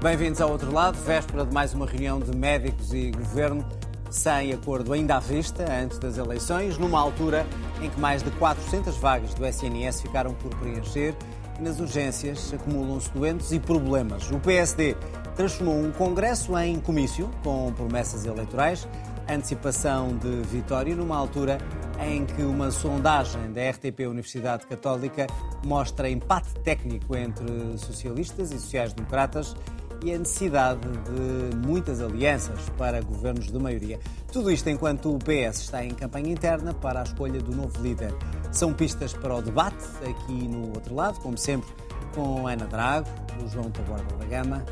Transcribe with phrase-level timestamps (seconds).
[0.00, 3.66] Bem-vindos ao outro lado, véspera de mais uma reunião de médicos e governo
[4.08, 7.44] sem acordo ainda à vista antes das eleições, numa altura
[7.82, 11.16] em que mais de 400 vagas do SNS ficaram por preencher
[11.58, 14.30] e nas urgências acumulam-se doentes e problemas.
[14.30, 14.94] O PSD
[15.34, 18.86] transformou um congresso em comício com promessas eleitorais,
[19.28, 21.58] antecipação de vitória numa altura
[22.00, 25.26] em que uma sondagem da RTP Universidade Católica
[25.66, 29.56] mostra empate técnico entre socialistas e sociais-democratas
[30.02, 33.98] e a necessidade de muitas alianças para governos de maioria.
[34.32, 38.14] Tudo isto enquanto o PS está em campanha interna para a escolha do novo líder.
[38.52, 41.68] São pistas para o debate aqui no outro lado, como sempre,
[42.14, 43.08] com Ana Drago,
[43.44, 44.64] o João Taborda da Gama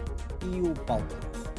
[0.44, 1.06] e o Paulo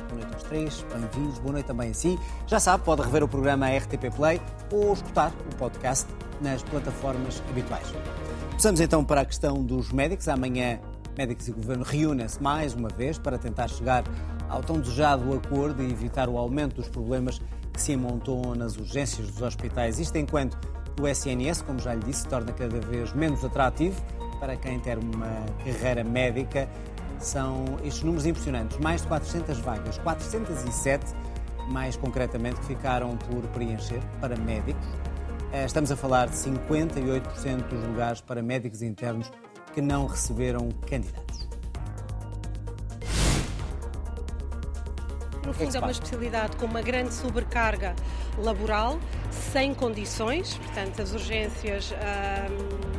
[0.08, 2.18] Boa noite aos três, bem-vindos, boa noite também a si.
[2.48, 6.08] Já sabe, pode rever o programa RTP Play ou escutar o podcast
[6.40, 7.88] nas plataformas habituais.
[8.54, 10.30] Passamos então para a questão dos médicos.
[10.30, 10.80] Amanhã
[11.18, 14.04] Médicos e Governo reúnem-se mais uma vez para tentar chegar
[14.48, 17.42] ao tão desejado acordo e evitar o aumento dos problemas
[17.74, 20.00] que se amontou nas urgências dos hospitais.
[20.00, 20.58] Isto enquanto
[21.02, 24.00] o SNS, como já lhe disse, se torna cada vez menos atrativo
[24.40, 26.70] para quem ter uma carreira médica.
[27.20, 28.78] São estes números impressionantes.
[28.78, 31.16] Mais de 400 vagas, 407
[31.70, 34.88] mais concretamente, que ficaram por preencher para médicos.
[35.52, 39.32] Eh, estamos a falar de 58% dos lugares para médicos internos
[39.78, 41.48] que não receberam candidatos.
[45.46, 47.96] No fundo, é uma especialidade com uma grande sobrecarga
[48.40, 51.92] laboral, sem condições, portanto, as urgências.
[51.92, 52.97] Hum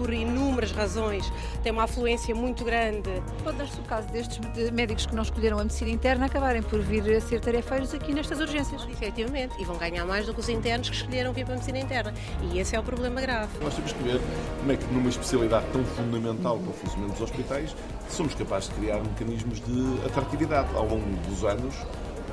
[0.00, 1.30] por inúmeras razões,
[1.62, 3.10] tem uma afluência muito grande.
[3.44, 7.16] Pode dar-se o caso destes médicos que não escolheram a medicina interna acabarem por vir
[7.16, 8.88] a ser tarefeiros aqui nestas urgências.
[8.90, 11.78] Efetivamente, e vão ganhar mais do que os internos que escolheram vir para a medicina
[11.78, 12.14] interna.
[12.50, 13.50] E esse é o problema grave.
[13.62, 14.20] Nós temos que ver
[14.58, 17.76] como é que numa especialidade tão fundamental para o funcionamento dos hospitais
[18.08, 21.74] somos capazes de criar mecanismos de atratividade ao longo dos anos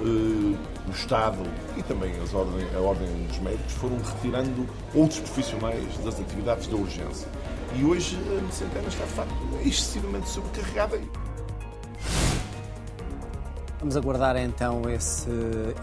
[0.02, 0.58] uh,
[0.88, 1.40] o Estado
[1.76, 6.76] e também as ordem, a Ordem dos Médicos foram retirando outros profissionais das atividades da
[6.76, 7.28] urgência.
[7.76, 9.34] E hoje a medicina interna está, de facto,
[9.64, 11.00] excessivamente sobrecarregada.
[13.80, 15.30] Vamos aguardar então esse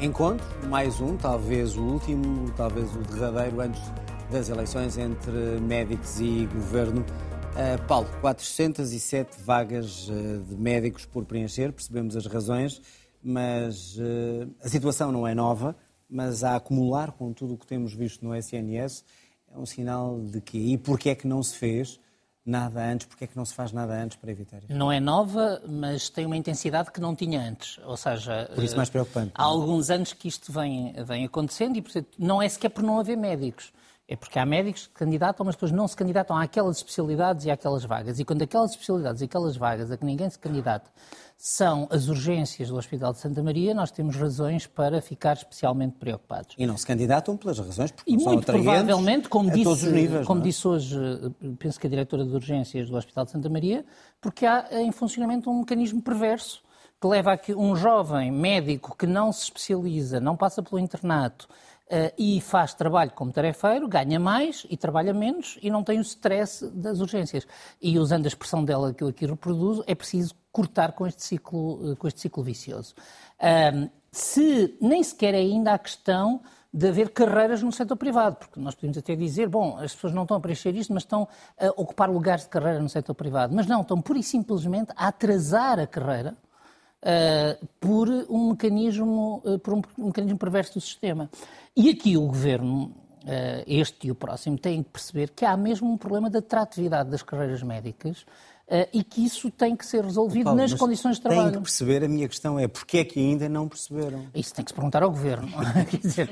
[0.00, 3.80] encontro, mais um, talvez o último, talvez o derradeiro antes
[4.30, 7.02] das eleições entre médicos e governo.
[7.02, 12.82] Uh, Paulo, 407 vagas uh, de médicos por preencher, percebemos as razões,
[13.22, 15.76] mas uh, a situação não é nova,
[16.10, 19.04] mas a acumular com tudo o que temos visto no SNS
[19.54, 22.00] é um sinal de que e porquê é que não se fez
[22.44, 24.72] nada antes, porquê é que não se faz nada antes para evitar isso?
[24.74, 28.50] Não é nova, mas tem uma intensidade que não tinha antes, ou seja...
[28.54, 29.32] Por isso mais preocupante.
[29.34, 32.98] Há alguns anos que isto vem, vem acontecendo e, portanto, não é sequer por não
[32.98, 33.72] haver médicos.
[34.06, 37.84] É porque há médicos que candidatam, mas depois não se candidatam àquelas especialidades e àquelas
[37.84, 38.20] vagas.
[38.20, 40.90] E quando aquelas especialidades e aquelas vagas a que ninguém se candidata
[41.38, 46.54] são as urgências do Hospital de Santa Maria, nós temos razões para ficar especialmente preocupados.
[46.58, 50.40] E não se candidatam pelas razões porque e são muito provavelmente, como, disse, níveis, como
[50.40, 50.44] é?
[50.44, 50.96] disse hoje,
[51.58, 53.84] penso que a diretora de urgências do Hospital de Santa Maria,
[54.20, 56.62] porque há em funcionamento um mecanismo perverso
[57.00, 61.48] que leva a que um jovem médico que não se especializa, não passa pelo internato,
[62.16, 66.66] e faz trabalho como tarefeiro, ganha mais e trabalha menos e não tem o stress
[66.70, 67.46] das urgências.
[67.80, 71.92] E usando a expressão dela que eu aqui reproduzo, é preciso cortar com este ciclo,
[71.92, 72.94] uh, com este ciclo vicioso.
[74.10, 76.40] Se nem sequer é ainda a questão
[76.72, 80.22] de haver carreiras no setor privado, porque nós podemos até dizer, bom, as pessoas não
[80.22, 81.28] estão a preencher isto, mas estão
[81.58, 83.54] a ocupar lugares de carreira no setor privado.
[83.54, 86.36] Mas não, estão pura e simplesmente a atrasar a carreira
[87.04, 91.30] uh, por um mecanismo, uh, por um mecanismo perverso do sistema.
[91.76, 92.84] E aqui o governo,
[93.24, 97.10] uh, este e o próximo, têm que perceber que há mesmo um problema de atratividade
[97.10, 98.24] das carreiras médicas.
[98.94, 101.50] E que isso tem que ser resolvido Paulo, nas condições de trabalho.
[101.50, 104.24] Tem que perceber, a minha questão é porquê é que ainda não perceberam?
[104.34, 105.48] Isso tem que se perguntar ao Governo.
[106.00, 106.30] dizer,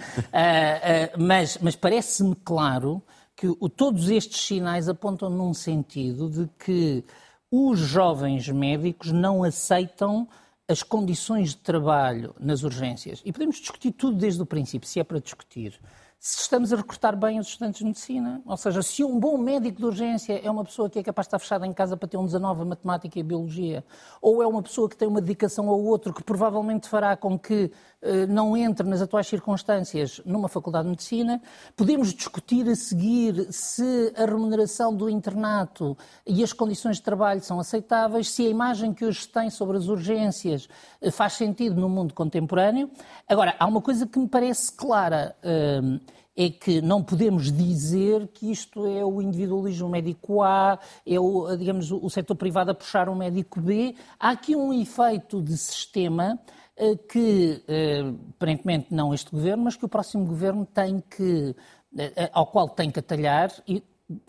[1.18, 3.02] mas mas parece-me claro
[3.36, 7.04] que o, todos estes sinais apontam num sentido de que
[7.50, 10.26] os jovens médicos não aceitam
[10.68, 15.04] as condições de trabalho nas urgências, e podemos discutir tudo desde o princípio, se é
[15.04, 15.78] para discutir,
[16.24, 18.40] se estamos a recrutar bem os estudantes de medicina.
[18.46, 21.30] Ou seja, se um bom médico de urgência é uma pessoa que é capaz de
[21.30, 23.84] estar fechada em casa para ter um 19 a matemática e biologia,
[24.20, 27.72] ou é uma pessoa que tem uma dedicação ao outro que provavelmente fará com que
[28.00, 31.42] eh, não entre nas atuais circunstâncias numa faculdade de medicina.
[31.76, 37.58] Podemos discutir a seguir se a remuneração do internato e as condições de trabalho são
[37.58, 40.68] aceitáveis, se a imagem que hoje se tem sobre as urgências
[41.00, 42.88] eh, faz sentido no mundo contemporâneo.
[43.28, 45.34] Agora, há uma coisa que me parece clara.
[45.42, 51.54] Uh, é que não podemos dizer que isto é o individualismo médico A, é o,
[51.56, 53.94] digamos, o setor privado a puxar o médico B.
[54.18, 56.38] Há aqui um efeito de sistema
[56.76, 61.54] eh, que, eh, aparentemente não este governo, mas que o próximo governo tem que,
[61.98, 63.52] eh, ao qual tem que atalhar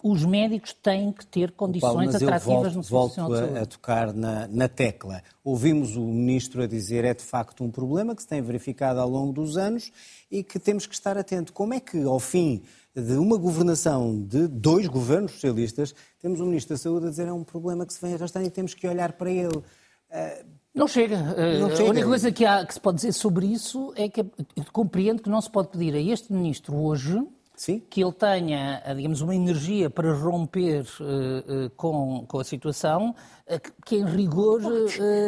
[0.02, 4.48] os médicos têm que ter condições Paulo, atrativas volto, no volto a, a tocar na,
[4.48, 5.22] na, tecla.
[5.44, 9.10] Ouvimos o Ministro a dizer é de facto um problema que se tem verificado ao
[9.10, 9.92] longo dos anos
[10.32, 11.52] e que temos que estar atento.
[11.54, 12.64] Como é que, ao fim
[12.96, 17.34] de uma governação de dois governos socialistas, temos um Ministro da Saúde a dizer é
[17.34, 19.58] um problema que se vem arrastando e temos que olhar para ele?
[19.58, 21.18] Uh, não chega.
[21.60, 21.84] Não chega.
[21.84, 24.28] A única coisa que, há, que se pode dizer sobre isso é que eu
[24.72, 27.24] compreendo que não se pode pedir a este ministro hoje
[27.64, 27.80] Sim.
[27.80, 33.16] que ele tenha, digamos, uma energia para romper uh, uh, com, com a situação,
[33.48, 34.60] uh, que em rigor,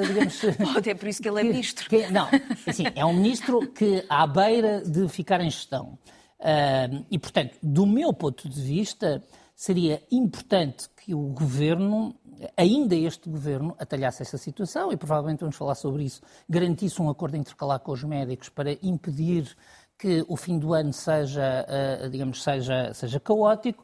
[0.05, 0.41] digamos...
[0.73, 1.89] Pode, é por isso que ele é ministro.
[1.89, 2.27] Que, não,
[2.67, 5.97] assim, é um ministro que à beira de ficar em gestão.
[7.09, 9.23] e, portanto, do meu ponto de vista,
[9.55, 12.13] seria importante que o governo
[12.57, 17.37] ainda este governo atalhasse essa situação e provavelmente vamos falar sobre isso, garantisse um acordo
[17.37, 19.55] intercalar com os médicos para impedir
[19.97, 21.65] que o fim do ano seja,
[22.03, 23.83] uh, digamos, seja, seja caótico.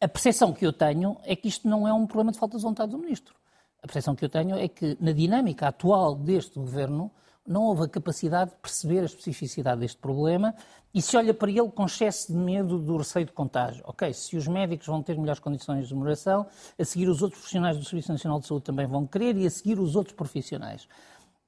[0.00, 2.62] A percepção que eu tenho é que isto não é um problema de falta de
[2.62, 3.34] vontade do Ministro.
[3.82, 7.10] A percepção que eu tenho é que, na dinâmica atual deste governo,
[7.46, 10.54] não houve a capacidade de perceber a especificidade deste problema
[10.94, 13.82] e se olha para ele com excesso de medo do receio de contágio.
[13.86, 16.46] Ok, se os médicos vão ter melhores condições de remuneração,
[16.78, 19.50] a seguir os outros profissionais do Serviço Nacional de Saúde também vão querer e a
[19.50, 20.86] seguir os outros profissionais.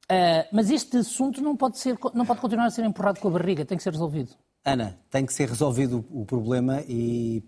[0.05, 3.31] Uh, mas este assunto não pode, ser, não pode continuar a ser empurrado com a
[3.31, 4.33] barriga, tem que ser resolvido.
[4.63, 7.43] Ana, tem que ser resolvido o problema e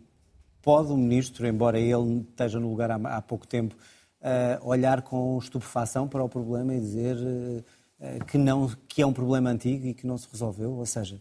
[0.63, 5.39] pode o Ministro, embora ele esteja no lugar há, há pouco tempo, uh, olhar com
[5.39, 9.93] estupefação para o problema e dizer uh, que, não, que é um problema antigo e
[9.93, 10.73] que não se resolveu?
[10.73, 11.21] Ou seja,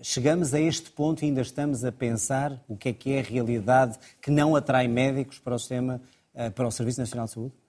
[0.00, 3.22] chegamos a este ponto e ainda estamos a pensar o que é que é a
[3.22, 6.00] realidade que não atrai médicos para o sistema,
[6.54, 7.61] para o Serviço Nacional de Saúde?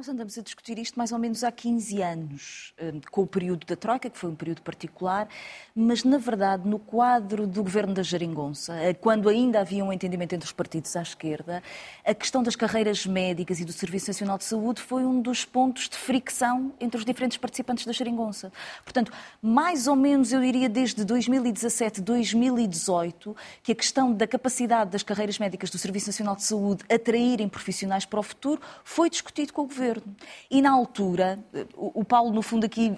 [0.00, 3.66] Nós andamos a discutir isto mais ou menos há 15 anos, hum, com o período
[3.66, 5.28] da Troika, que foi um período particular,
[5.74, 10.34] mas, na verdade, no quadro do governo da Jeringonça, eh, quando ainda havia um entendimento
[10.34, 11.62] entre os partidos à esquerda,
[12.02, 15.86] a questão das carreiras médicas e do Serviço Nacional de Saúde foi um dos pontos
[15.86, 18.50] de fricção entre os diferentes participantes da Jeringonça.
[18.82, 19.12] Portanto,
[19.42, 25.38] mais ou menos, eu diria, desde 2017, 2018, que a questão da capacidade das carreiras
[25.38, 29.66] médicas do Serviço Nacional de Saúde atraírem profissionais para o futuro foi discutido com o
[29.66, 30.16] governo governo.
[30.50, 31.38] E na altura,
[31.76, 32.96] o Paulo, no fundo, aqui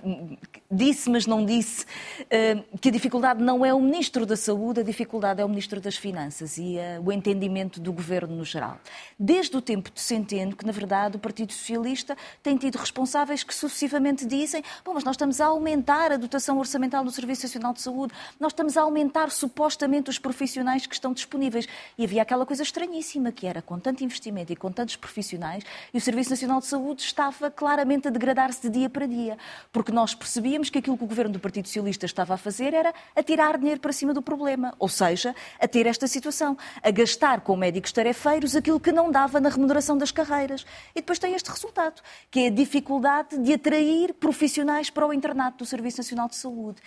[0.72, 1.84] disse, mas não disse,
[2.30, 5.80] eh, que a dificuldade não é o Ministro da Saúde, a dificuldade é o Ministro
[5.80, 8.80] das Finanças e eh, o entendimento do governo no geral.
[9.18, 13.54] Desde o tempo de Centeno, que na verdade o Partido Socialista tem tido responsáveis que
[13.54, 17.82] sucessivamente dizem: bom, mas nós estamos a aumentar a dotação orçamental do Serviço Nacional de
[17.82, 21.68] Saúde, nós estamos a aumentar supostamente os profissionais que estão disponíveis.
[21.98, 25.98] E havia aquela coisa estranhíssima que era, com tanto investimento e com tantos profissionais, e
[25.98, 29.36] o Serviço Nacional de Saúde estava claramente a degradar-se de dia para dia,
[29.70, 32.92] porque nós percebíamos que aquilo que o governo do Partido Socialista estava a fazer era
[33.14, 37.40] a tirar dinheiro para cima do problema, ou seja, a ter esta situação, a gastar
[37.40, 40.64] com médicos tarefeiros aquilo que não dava na remuneração das carreiras.
[40.94, 45.58] E depois tem este resultado, que é a dificuldade de atrair profissionais para o internato
[45.58, 46.80] do Serviço Nacional de Saúde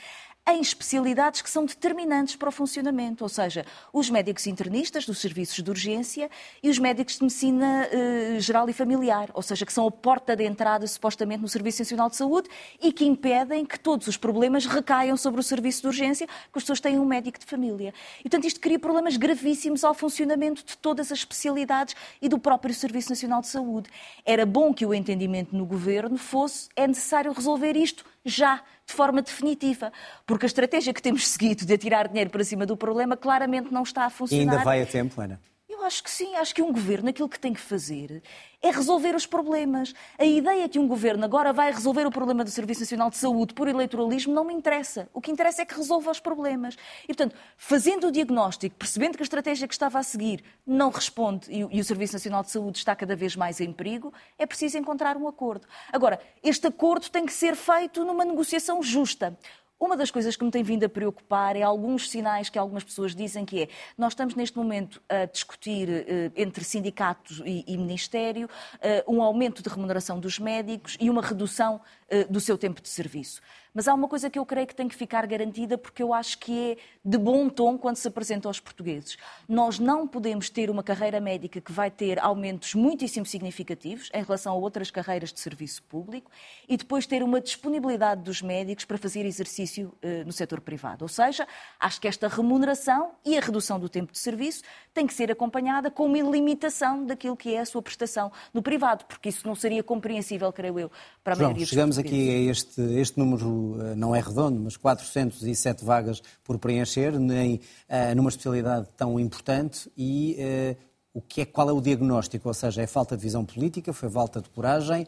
[0.47, 5.63] em especialidades que são determinantes para o funcionamento, ou seja, os médicos internistas dos serviços
[5.63, 6.29] de urgência
[6.61, 10.35] e os médicos de medicina eh, geral e familiar, ou seja, que são a porta
[10.35, 12.47] de entrada supostamente no Serviço Nacional de Saúde
[12.79, 16.61] e que impedem que todos os problemas recaiam sobre o serviço de urgência, que as
[16.61, 17.91] pessoas têm um médico de família.
[18.19, 22.73] E, portanto, isto cria problemas gravíssimos ao funcionamento de todas as especialidades e do próprio
[22.73, 23.89] Serviço Nacional de Saúde.
[24.23, 29.21] Era bom que o entendimento no governo fosse é necessário resolver isto já, de forma
[29.21, 29.91] definitiva.
[30.25, 33.83] Porque a estratégia que temos seguido de atirar dinheiro para cima do problema claramente não
[33.83, 34.45] está a funcionar.
[34.45, 35.39] E ainda vai a tempo, Ana?
[35.85, 38.23] Acho que sim, acho que um governo aquilo que tem que fazer
[38.59, 39.93] é resolver os problemas.
[40.17, 43.53] A ideia que um governo agora vai resolver o problema do Serviço Nacional de Saúde
[43.53, 45.07] por eleitoralismo não me interessa.
[45.13, 46.75] O que interessa é que resolva os problemas.
[47.03, 51.45] E, portanto, fazendo o diagnóstico, percebendo que a estratégia que estava a seguir não responde
[51.51, 55.15] e o Serviço Nacional de Saúde está cada vez mais em perigo, é preciso encontrar
[55.15, 55.67] um acordo.
[55.93, 59.37] Agora, este acordo tem que ser feito numa negociação justa.
[59.77, 63.13] Uma das coisas que me tem vindo a preocupar é alguns sinais que algumas pessoas
[63.13, 63.67] dizem que é
[63.97, 68.49] nós estamos neste momento a discutir eh, entre sindicatos e, e Ministério
[68.81, 72.87] eh, um aumento de remuneração dos médicos e uma redução eh, do seu tempo de
[72.87, 73.41] serviço.
[73.75, 76.39] Mas há uma coisa que eu creio que tem que ficar garantida, porque eu acho
[76.39, 79.17] que é de bom tom quando se apresenta aos portugueses.
[79.47, 84.53] Nós não podemos ter uma carreira médica que vai ter aumentos muitíssimo significativos em relação
[84.53, 86.31] a outras carreiras de serviço público
[86.67, 89.93] e depois ter uma disponibilidade dos médicos para fazer exercício exercício
[90.25, 91.03] no setor privado.
[91.03, 91.47] Ou seja,
[91.79, 94.63] acho que esta remuneração e a redução do tempo de serviço
[94.93, 99.05] tem que ser acompanhada com uma limitação daquilo que é a sua prestação no privado,
[99.05, 100.91] porque isso não seria compreensível, creio eu,
[101.23, 103.64] para a João, maioria dos chegamos aqui a este, este número,
[103.95, 110.37] não é redondo, mas 407 vagas por preencher, nem uh, numa especialidade tão importante e
[110.39, 112.47] uh, o que é, qual é o diagnóstico?
[112.47, 115.07] Ou seja, é falta de visão política, foi falta de coragem,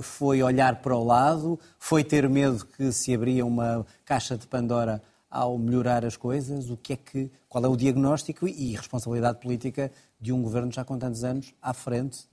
[0.00, 5.02] foi olhar para o lado, foi ter medo que se abria uma caixa de Pandora
[5.30, 6.70] ao melhorar as coisas?
[6.70, 10.86] O que é que, qual é o diagnóstico e responsabilidade política de um governo já
[10.86, 12.26] com tantos anos à frente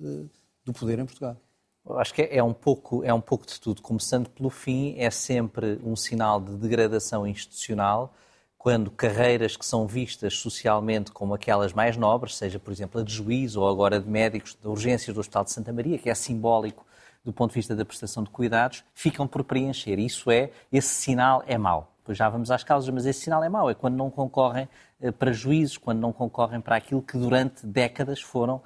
[0.63, 1.35] do poder em Portugal?
[1.89, 3.81] Acho que é um, pouco, é um pouco de tudo.
[3.81, 8.13] Começando pelo fim, é sempre um sinal de degradação institucional
[8.57, 13.13] quando carreiras que são vistas socialmente como aquelas mais nobres, seja, por exemplo, a de
[13.13, 16.85] juiz ou agora de médicos de urgências do Hospital de Santa Maria, que é simbólico
[17.25, 19.99] do ponto de vista da prestação de cuidados, ficam por preencher.
[19.99, 21.91] Isso é, esse sinal é mau.
[22.05, 23.69] Pois já vamos às causas, mas esse sinal é mau.
[23.69, 24.69] É quando não concorrem
[25.01, 28.61] eh, para juízes, quando não concorrem para aquilo que durante décadas foram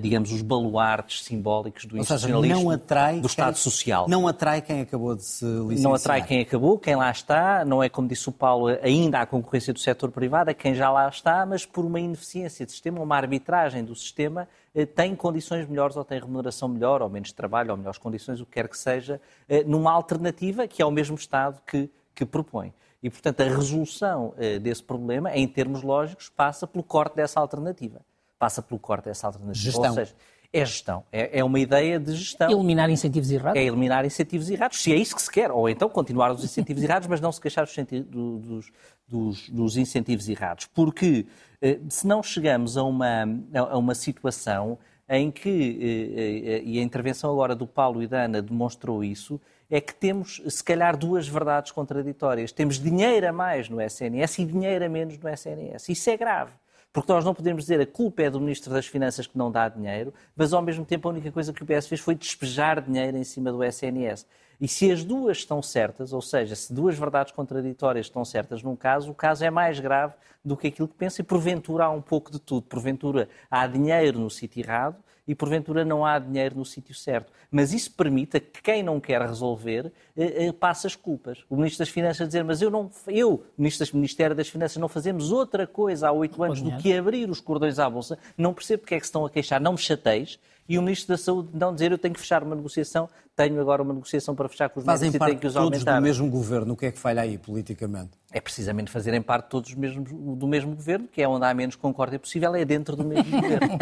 [0.00, 2.76] digamos, os baluartes simbólicos do institucionalismo
[3.20, 4.08] do Estado quem, Social.
[4.08, 5.82] Não atrai quem acabou de se licenciar.
[5.82, 9.26] Não atrai quem acabou, quem lá está, não é como disse o Paulo, ainda há
[9.26, 13.00] concorrência do setor privado, é quem já lá está, mas por uma ineficiência de sistema,
[13.00, 17.70] uma arbitragem do sistema, eh, tem condições melhores ou tem remuneração melhor, ou menos trabalho,
[17.70, 21.14] ou melhores condições, o que quer que seja, eh, numa alternativa que é o mesmo
[21.14, 22.74] Estado que, que propõe.
[23.00, 28.00] E, portanto, a resolução desse problema, em termos lógicos, passa pelo corte dessa alternativa
[28.38, 29.54] passa pelo corte dessa alternativa.
[29.54, 29.90] Gestão.
[29.90, 30.14] Ou seja,
[30.52, 31.04] é gestão.
[31.12, 32.50] É, é, uma ideia de gestão.
[32.50, 33.60] Eliminar incentivos errados?
[33.60, 35.50] É eliminar incentivos errados, se é isso que se quer.
[35.50, 37.66] Ou então continuar os incentivos errados, mas não se queixar
[38.06, 38.72] dos,
[39.06, 40.66] dos, dos incentivos errados.
[40.66, 41.26] Porque
[41.60, 46.82] eh, se não chegamos a uma, a uma situação em que, eh, eh, e a
[46.82, 49.38] intervenção agora do Paulo e da Ana demonstrou isso,
[49.70, 52.52] é que temos, se calhar, duas verdades contraditórias.
[52.52, 55.90] Temos dinheiro a mais no SNS e dinheiro a menos no SNS.
[55.90, 56.52] Isso é grave.
[56.92, 59.68] Porque nós não podemos dizer a culpa é do Ministro das Finanças que não dá
[59.68, 63.16] dinheiro, mas ao mesmo tempo a única coisa que o PS fez foi despejar dinheiro
[63.16, 64.26] em cima do SNS.
[64.60, 68.74] E se as duas estão certas, ou seja, se duas verdades contraditórias estão certas num
[68.74, 70.14] caso, o caso é mais grave
[70.44, 72.62] do que aquilo que pensa e porventura há um pouco de tudo.
[72.62, 74.96] Porventura há dinheiro no sítio errado
[75.28, 77.30] e porventura não há dinheiro no sítio certo.
[77.50, 81.44] Mas isso permite que quem não quer resolver eh, eh, passe as culpas.
[81.50, 83.44] O Ministro das Finanças dizer, mas eu, não, eu
[83.92, 87.78] Ministério das Finanças, não fazemos outra coisa há oito anos do que abrir os cordões
[87.78, 90.78] à Bolsa, não percebo porque é que se estão a queixar, não me chateis, e
[90.78, 93.94] o Ministro da Saúde não dizer eu tenho que fechar uma negociação, tenho agora uma
[93.94, 95.96] negociação para fechar com os Fazem médicos e tenho que os todos aumentar.
[95.96, 98.10] do mesmo governo, o que é que falha aí politicamente?
[98.30, 102.18] É precisamente fazerem parte todos mesmos, do mesmo governo, que é onde há menos concórdia
[102.18, 103.78] possível, é dentro do mesmo governo.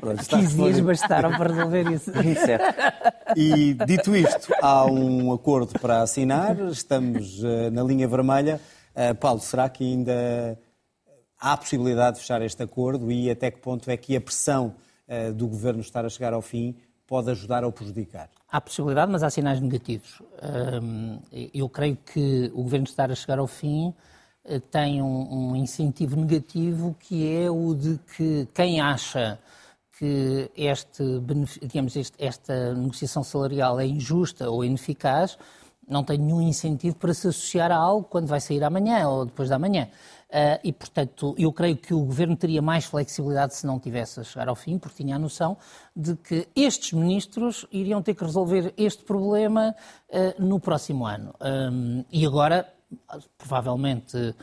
[0.00, 2.10] Pronto, 15 dias bastaram para resolver isso.
[2.44, 2.74] Certo.
[3.36, 8.60] E dito isto, há um acordo para assinar, estamos uh, na linha vermelha.
[8.96, 10.58] Uh, Paulo, será que ainda
[11.40, 14.68] há a possibilidade de fechar este acordo e até que ponto é que a pressão
[14.68, 14.93] uh,
[15.36, 16.74] do governo estar a chegar ao fim
[17.06, 18.30] pode ajudar ou prejudicar?
[18.50, 20.22] Há possibilidade, mas há sinais negativos.
[21.52, 23.92] eu creio que o governo estar a chegar ao fim
[24.70, 29.38] tem um, incentivo negativo que é o de que quem acha
[29.98, 31.02] que este,
[31.62, 35.38] digamos, esta negociação salarial é injusta ou ineficaz,
[35.88, 39.48] não tem nenhum incentivo para se associar a algo quando vai sair amanhã ou depois
[39.48, 39.88] da manhã.
[40.34, 44.24] Uh, e, portanto, eu creio que o Governo teria mais flexibilidade se não tivesse a
[44.24, 45.56] chegar ao fim, porque tinha a noção
[45.94, 49.76] de que estes ministros iriam ter que resolver este problema
[50.10, 51.32] uh, no próximo ano.
[51.40, 52.66] Um, e agora,
[53.38, 54.34] provavelmente,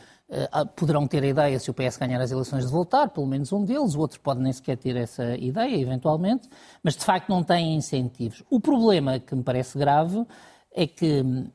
[0.53, 3.51] ah, poderão ter a ideia, se o PS ganhar as eleições, de voltar, pelo menos
[3.51, 6.47] um deles, o outro pode nem sequer ter essa ideia, eventualmente,
[6.81, 8.41] mas de facto não têm incentivos.
[8.49, 10.25] O problema que me parece grave
[10.73, 11.51] é que uh,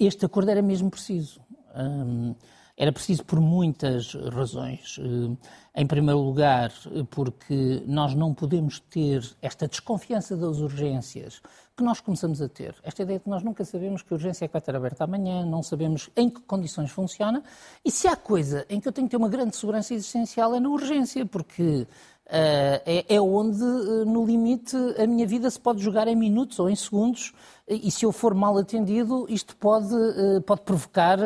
[0.00, 1.38] este acordo era mesmo preciso.
[1.76, 2.34] Um,
[2.76, 4.98] era preciso por muitas razões.
[4.98, 5.36] Uh,
[5.76, 6.72] em primeiro lugar,
[7.10, 11.42] porque nós não podemos ter esta desconfiança das urgências
[11.76, 12.76] que nós começamos a ter.
[12.84, 15.44] Esta ideia de que nós nunca sabemos que urgência é que vai estar aberta amanhã,
[15.44, 17.42] não sabemos em que condições funciona.
[17.84, 20.60] E se há coisa em que eu tenho que ter uma grande segurança existencial é
[20.60, 21.88] na urgência, porque
[22.26, 26.70] é, é, onde, uh, no limite, a minha vida se pode jogar em minutos ou
[26.70, 27.32] em segundos,
[27.68, 31.18] e se eu for mal atendido, isto pode, uh, pode provocar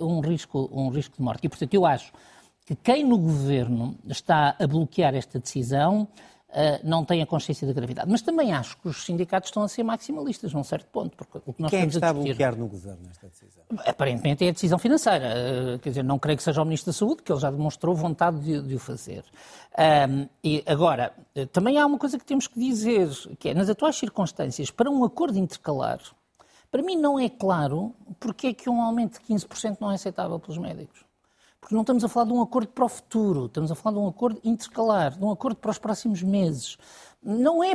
[0.00, 1.44] um, risco, um risco de morte.
[1.44, 2.12] E, portanto, eu acho
[2.64, 6.08] que quem no governo está a bloquear esta decisão
[6.82, 8.10] não tem a consciência da gravidade.
[8.10, 11.16] Mas também acho que os sindicatos estão a ser maximalistas num certo ponto.
[11.16, 13.64] Porque o que nós Quem é que está a, a bloquear no governo esta decisão?
[13.86, 15.26] Aparentemente é a decisão financeira.
[15.26, 17.94] Uh, quer dizer, não creio que seja o Ministro da Saúde, que ele já demonstrou
[17.94, 19.24] vontade de, de o fazer.
[19.76, 21.12] Um, e agora,
[21.52, 23.08] também há uma coisa que temos que dizer,
[23.38, 25.98] que é, nas atuais circunstâncias, para um acordo intercalar,
[26.70, 30.38] para mim não é claro porque é que um aumento de 15% não é aceitável
[30.38, 31.04] pelos médicos.
[31.64, 34.02] Porque não estamos a falar de um acordo para o futuro, estamos a falar de
[34.02, 36.76] um acordo intercalar, de um acordo para os próximos meses.
[37.22, 37.72] Não é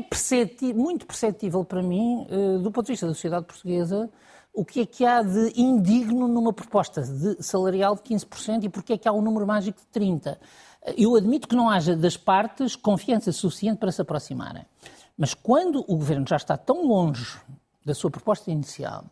[0.75, 4.07] muito perceptível para mim, eh, do ponto de vista da sociedade portuguesa,
[4.53, 8.93] o que é que há de indigno numa proposta de salarial de 15% e porque
[8.93, 10.37] é que há um número mágico de 30%.
[10.95, 14.67] Eu admito que não haja das partes confiança suficiente para se aproximarem.
[15.17, 17.41] Mas quando o governo já está tão longe
[17.83, 19.03] da sua proposta inicial,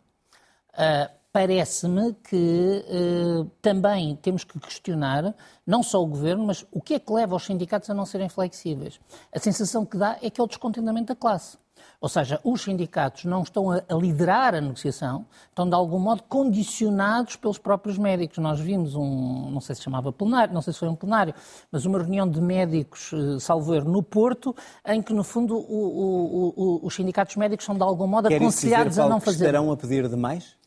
[0.74, 5.32] uh, parece-me que uh, também temos que questionar
[5.64, 8.28] não só o governo, mas o que é que leva os sindicatos a não serem
[8.28, 8.98] flexíveis.
[9.32, 11.56] A sensação que dá é que é o descontentamento da classe.
[12.00, 17.36] Ou seja, os sindicatos não estão a, liderar a negociação, estão de algum modo condicionados
[17.36, 18.38] pelos próprios médicos.
[18.38, 21.32] Nós vimos um, não sei se chamava plenário, não sei se foi um plenário,
[21.70, 25.60] mas uma reunião de médicos, eh, salvo erro, no Porto, em que, no fundo, o,
[25.60, 29.44] o, o, os sindicatos médicos são de algum modo Quer aconselhados dizer, a não fazer.
[29.46, 30.57] estarão a pedir demais?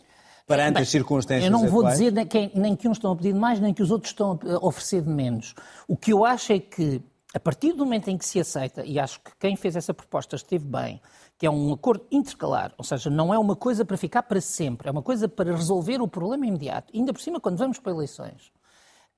[0.51, 1.99] Perante Bem, as circunstâncias Eu não vou atuais?
[1.99, 4.39] dizer nem que, nem que uns estão a pedir mais, nem que os outros estão
[4.43, 5.55] a oferecer de menos.
[5.87, 7.01] O que eu acho é que,
[7.33, 10.35] a partir do momento em que se aceita, e acho que quem fez essa proposta
[10.35, 11.01] esteve bem,
[11.37, 14.89] que é um acordo intercalar, ou seja, não é uma coisa para ficar para sempre,
[14.89, 18.51] é uma coisa para resolver o problema imediato, ainda por cima quando vamos para eleições.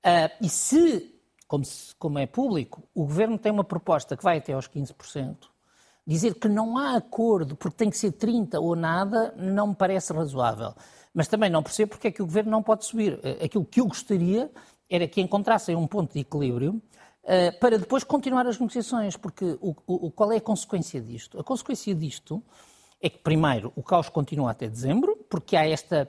[0.06, 1.14] Uh, e se
[1.46, 5.36] como, se, como é público, o governo tem uma proposta que vai até aos 15%,
[6.06, 10.12] dizer que não há acordo porque tem que ser 30% ou nada, não me parece
[10.12, 10.74] razoável.
[11.12, 13.20] Mas também não percebo porque é que o governo não pode subir.
[13.22, 14.50] Ah, aquilo que eu gostaria
[14.90, 16.82] era que encontrassem um ponto de equilíbrio
[17.22, 21.38] uh, para depois continuar as negociações, porque o, o, qual é a consequência disto?
[21.38, 22.42] A consequência disto
[23.00, 26.08] é que, primeiro, o caos continua até dezembro, porque há esta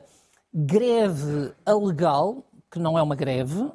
[0.54, 2.44] greve alegal,
[2.76, 3.72] que não é uma greve, uh,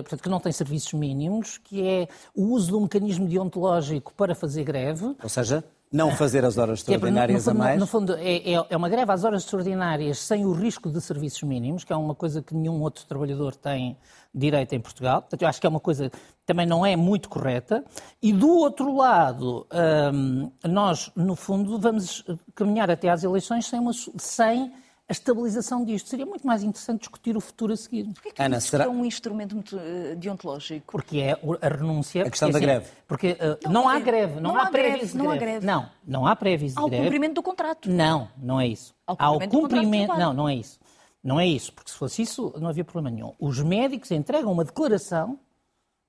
[0.00, 4.64] portanto, que não tem serviços mínimos, que é o uso do mecanismo deontológico para fazer
[4.64, 5.14] greve.
[5.22, 5.62] Ou seja,
[5.92, 7.80] não fazer as horas extraordinárias é, no, no a mais?
[7.80, 11.42] No fundo, é, é, é, uma greve às horas extraordinárias sem o risco de serviços
[11.42, 13.98] mínimos, que é uma coisa que nenhum outro trabalhador tem
[14.34, 15.20] direito em Portugal.
[15.20, 17.84] Portanto, eu acho que é uma coisa que também não é muito correta.
[18.22, 19.66] E do outro lado,
[20.14, 24.72] hum, nós, no fundo, vamos caminhar até às eleições sem, uma, sem
[25.08, 26.08] a estabilização disto.
[26.08, 28.04] Seria muito mais interessante discutir o futuro a seguir.
[28.12, 28.84] Porquê que Ana, será...
[28.84, 30.92] é um instrumento muito, uh, deontológico?
[30.92, 32.26] Porque é a renúncia...
[32.26, 32.90] A questão da assim, greve.
[33.06, 35.36] Porque uh, não, não, há greve, não, não há, há pré-aviso de não greve.
[35.36, 35.66] Há greve.
[35.66, 36.96] Não, não há pré-aviso de greve.
[36.96, 37.90] Há o cumprimento do contrato.
[37.90, 38.94] Não, não é isso.
[39.06, 40.18] Há o cumprimento, há o cumprimento...
[40.18, 40.78] Não, não é isso.
[41.24, 43.34] Não é isso, porque se fosse isso não havia problema nenhum.
[43.40, 45.38] Os médicos entregam uma declaração,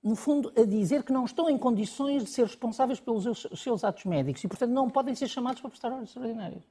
[0.04, 3.84] no fundo, a dizer que não estão em condições de ser responsáveis pelos seus, seus
[3.84, 6.64] atos médicos e, portanto, não podem ser chamados para prestar horas extraordinárias.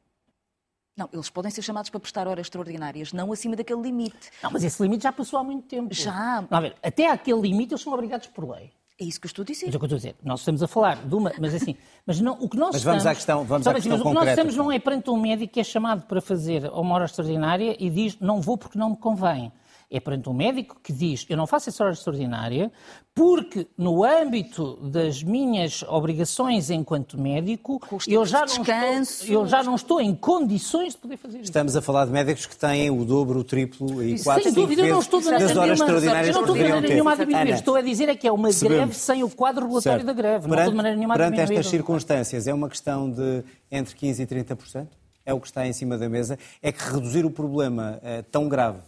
[0.98, 4.32] Não, eles podem ser chamados para prestar horas extraordinárias, não acima daquele limite.
[4.42, 5.94] Não, mas esse limite já passou há muito tempo.
[5.94, 6.44] Já.
[6.50, 8.72] Não, a ver, até aquele limite eles são obrigados por lei.
[9.00, 9.66] É isso que eu estou a dizer.
[9.66, 10.16] Mas é o que eu estou a dizer.
[10.24, 11.32] Nós estamos a falar de uma.
[11.38, 11.76] Mas assim.
[12.04, 14.08] Mas não, o que nós mas vamos estamos, à questão, vamos à questão mas concreta.
[14.08, 16.96] O que nós estamos não é perante um médico que é chamado para fazer uma
[16.96, 19.52] hora extraordinária e diz não vou porque não me convém
[19.90, 22.70] é perante um médico que diz eu não faço essa hora extraordinária
[23.14, 29.74] porque no âmbito das minhas obrigações enquanto médico eu já, não estou, eu já não
[29.74, 31.44] estou em condições de poder fazer isso.
[31.44, 34.82] Estamos a falar de médicos que têm o dobro, o triplo e quatro, Sem dúvida,
[34.82, 37.50] eu não estou das horas nenhuma, extraordinárias eu não estou de nenhuma a diminuir.
[37.50, 38.76] Estou a dizer é que é uma Percebemos.
[38.76, 40.06] greve sem o quadro regulatório certo.
[40.06, 40.48] da greve.
[40.48, 44.20] Perante, não estou de maneira nenhuma perante estas circunstâncias, é uma questão de entre 15%
[44.20, 44.86] e 30%?
[45.24, 46.38] É o que está em cima da mesa.
[46.62, 48.80] É que reduzir o problema é, tão grave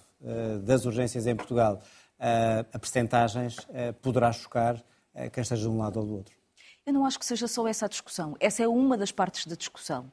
[0.62, 1.80] das urgências em Portugal
[2.18, 4.82] eh, a percentagens eh, poderá chocar
[5.32, 6.36] quem esteja de um lado ou do outro.
[6.86, 8.36] Eu não acho que seja só essa a discussão.
[8.38, 10.10] Essa é uma das partes da discussão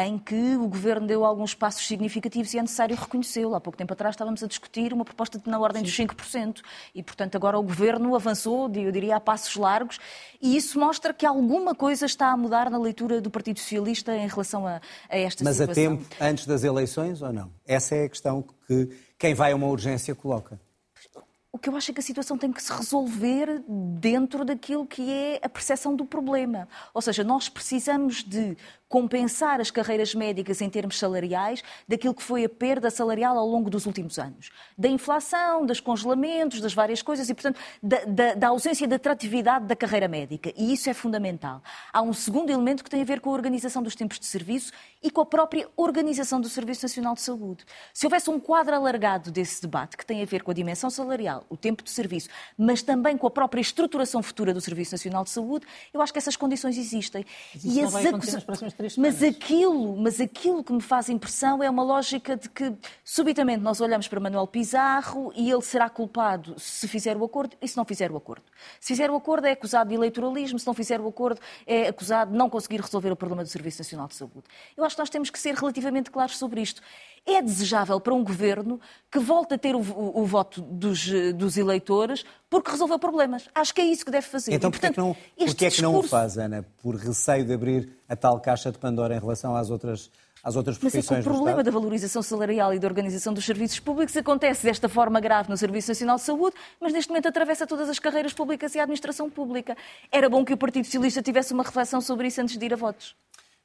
[0.00, 3.56] em que o Governo deu alguns passos significativos e é necessário reconhecê-lo.
[3.56, 6.06] Há pouco tempo atrás estávamos a discutir uma proposta de, na ordem Sim.
[6.06, 6.62] dos 5%
[6.94, 9.98] e, portanto, agora o Governo avançou, eu diria, a passos largos
[10.40, 14.28] e isso mostra que alguma coisa está a mudar na leitura do Partido Socialista em
[14.28, 15.66] relação a, a esta Mas situação.
[15.66, 17.50] Mas a tempo, antes das eleições ou não?
[17.66, 20.60] Essa é a questão que quem vai a uma urgência coloca.
[21.50, 25.10] O que eu acho é que a situação tem que se resolver dentro daquilo que
[25.10, 26.68] é a percepção do problema.
[26.92, 28.56] Ou seja, nós precisamos de
[28.88, 33.68] compensar as carreiras médicas em termos salariais daquilo que foi a perda salarial ao longo
[33.68, 34.50] dos últimos anos.
[34.76, 39.66] Da inflação, dos congelamentos, das várias coisas e, portanto, da, da, da ausencia de atratividade
[39.66, 40.52] da carreira médica.
[40.56, 41.62] E isso é fundamental.
[41.92, 44.72] Há um segundo elemento que tem a ver com a organização dos tempos de serviço
[45.02, 47.64] e com a própria organização do Serviço Nacional de Saúde.
[47.92, 51.44] Se houvesse um quadro alargado desse debate que tem a ver com a dimensão salarial,
[51.48, 55.30] o tempo de serviço, mas também com a própria estruturação futura do Serviço Nacional de
[55.30, 57.24] Saúde, eu acho que essas condições existem.
[57.54, 60.80] Mas isso e não vai acontecer nas próximas três mas aquilo, mas aquilo que me
[60.80, 62.72] faz impressão é uma lógica de que
[63.04, 67.66] subitamente nós olhamos para Manuel Pizarro e ele será culpado se fizer o acordo e
[67.66, 68.44] se não fizer o acordo.
[68.80, 72.30] Se fizer o acordo é acusado de eleitoralismo, se não fizer o acordo é acusado
[72.30, 74.44] de não conseguir resolver o problema do Serviço Nacional de Saúde.
[74.76, 76.80] Eu acho que nós temos que ser relativamente claros sobre isto.
[77.26, 81.56] É desejável para um governo que volte a ter o, o, o voto dos, dos,
[81.56, 83.48] eleitores porque resolveu problemas.
[83.54, 84.52] Acho que é isso que deve fazer.
[84.52, 86.64] Então, porquê, é que não, porquê é que não o faz, Ana?
[86.82, 90.10] Por receio de abrir a tal caixa de Pandora em relação às outras
[90.42, 93.44] às outras profissões Mas é que o problema da valorização salarial e da organização dos
[93.44, 97.66] serviços públicos acontece desta forma grave no Serviço Nacional de Saúde, mas neste momento atravessa
[97.66, 99.76] todas as carreiras públicas e a administração pública.
[100.10, 102.76] Era bom que o Partido Socialista tivesse uma reflexão sobre isso antes de ir a
[102.76, 103.14] votos.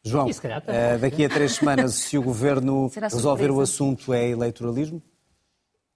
[0.05, 5.01] João, uh, daqui a três semanas, se o Governo resolver o assunto, é eleitoralismo?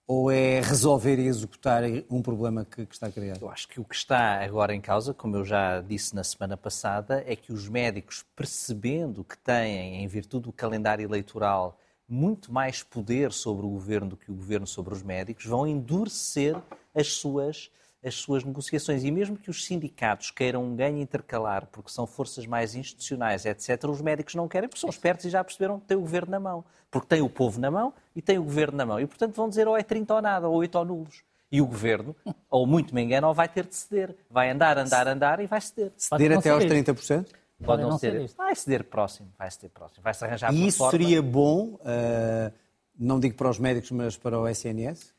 [0.08, 3.42] Ou é resolver e executar um problema que, que está criado?
[3.42, 6.56] Eu acho que o que está agora em causa, como eu já disse na semana
[6.56, 12.82] passada, é que os médicos, percebendo que têm, em virtude do calendário eleitoral, muito mais
[12.82, 16.56] poder sobre o governo do que o governo sobre os médicos, vão endurecer
[16.96, 17.70] as suas
[18.04, 19.04] as suas negociações.
[19.04, 23.84] E mesmo que os sindicatos queiram um ganho intercalar, porque são forças mais institucionais, etc.,
[23.90, 26.40] os médicos não querem, porque são espertos e já perceberam que têm o governo na
[26.40, 26.66] mão.
[26.90, 29.00] Porque têm o povo na mão e têm o governo na mão.
[29.00, 31.24] E, portanto, vão dizer ou é 30 ou nada, ou 8 ou nulos.
[31.52, 32.16] E o governo,
[32.50, 34.16] ou muito me engano, ou vai ter de ceder.
[34.30, 35.92] Vai andar, andar, andar e vai ceder.
[35.98, 37.28] Ceder até aos 30%?
[37.64, 38.28] Pode não, não ser.
[38.36, 40.04] Vai ceder próximo, vai ceder próximo.
[40.04, 40.92] Vai-se arranjar E isso forma.
[40.92, 42.54] seria bom, uh,
[42.98, 45.12] não digo para os médicos, mas para o SNS?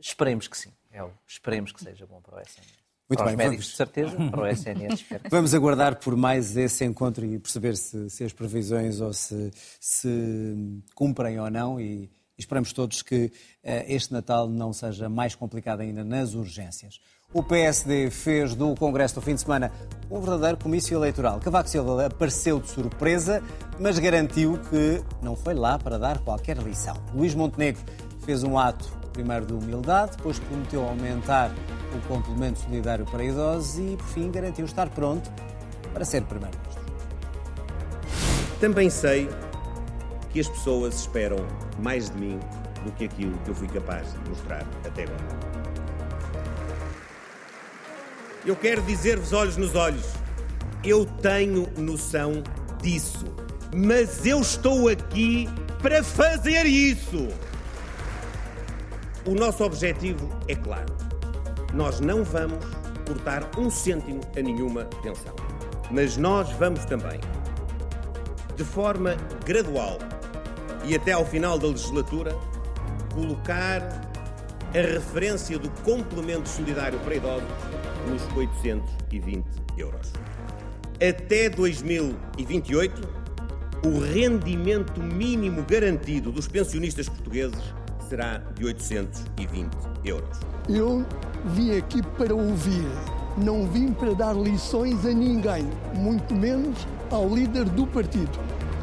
[0.00, 0.70] Esperemos que sim.
[0.94, 2.84] É, esperemos que seja bom para o SNS.
[3.08, 3.70] Muito para bem, os médicos, vamos...
[3.70, 5.04] de certeza, para o SNS.
[5.28, 10.54] Vamos aguardar por mais esse encontro e perceber se, se as previsões ou se, se
[10.94, 13.30] cumprem ou não e esperamos todos que uh,
[13.88, 17.00] este Natal não seja mais complicado ainda nas urgências.
[17.32, 19.72] O PSD fez do Congresso do fim de semana
[20.08, 21.40] um verdadeiro comício eleitoral.
[21.40, 23.42] Cavaco Silva apareceu de surpresa,
[23.80, 26.96] mas garantiu que não foi lá para dar qualquer lição.
[27.12, 27.82] Luís Montenegro
[28.24, 31.50] fez um ato primeiro de humildade, depois prometeu aumentar
[31.94, 35.30] o complemento solidário para idosos e, por fim, garantiu estar pronto
[35.92, 36.84] para ser Primeiro-Ministro.
[38.60, 39.30] Também sei
[40.30, 41.38] que as pessoas esperam
[41.78, 42.40] mais de mim
[42.84, 45.54] do que aquilo que eu fui capaz de mostrar até agora.
[48.44, 50.04] Eu quero dizer-vos olhos nos olhos,
[50.82, 52.42] eu tenho noção
[52.82, 53.24] disso,
[53.74, 55.48] mas eu estou aqui
[55.80, 57.28] para fazer isso.
[59.26, 60.94] O nosso objetivo é claro.
[61.72, 62.62] Nós não vamos
[63.06, 65.34] cortar um cêntimo a nenhuma pensão.
[65.90, 67.18] Mas nós vamos também,
[68.54, 69.98] de forma gradual
[70.84, 72.36] e até ao final da legislatura,
[73.14, 73.80] colocar
[74.74, 77.48] a referência do complemento solidário para idosos
[78.06, 79.46] nos 820
[79.78, 80.12] euros.
[80.96, 83.08] Até 2028,
[83.86, 89.70] o rendimento mínimo garantido dos pensionistas portugueses será de 820
[90.04, 90.38] euros.
[90.68, 91.04] Eu
[91.46, 92.86] vim aqui para ouvir,
[93.36, 98.38] não vim para dar lições a ninguém, muito menos ao líder do partido.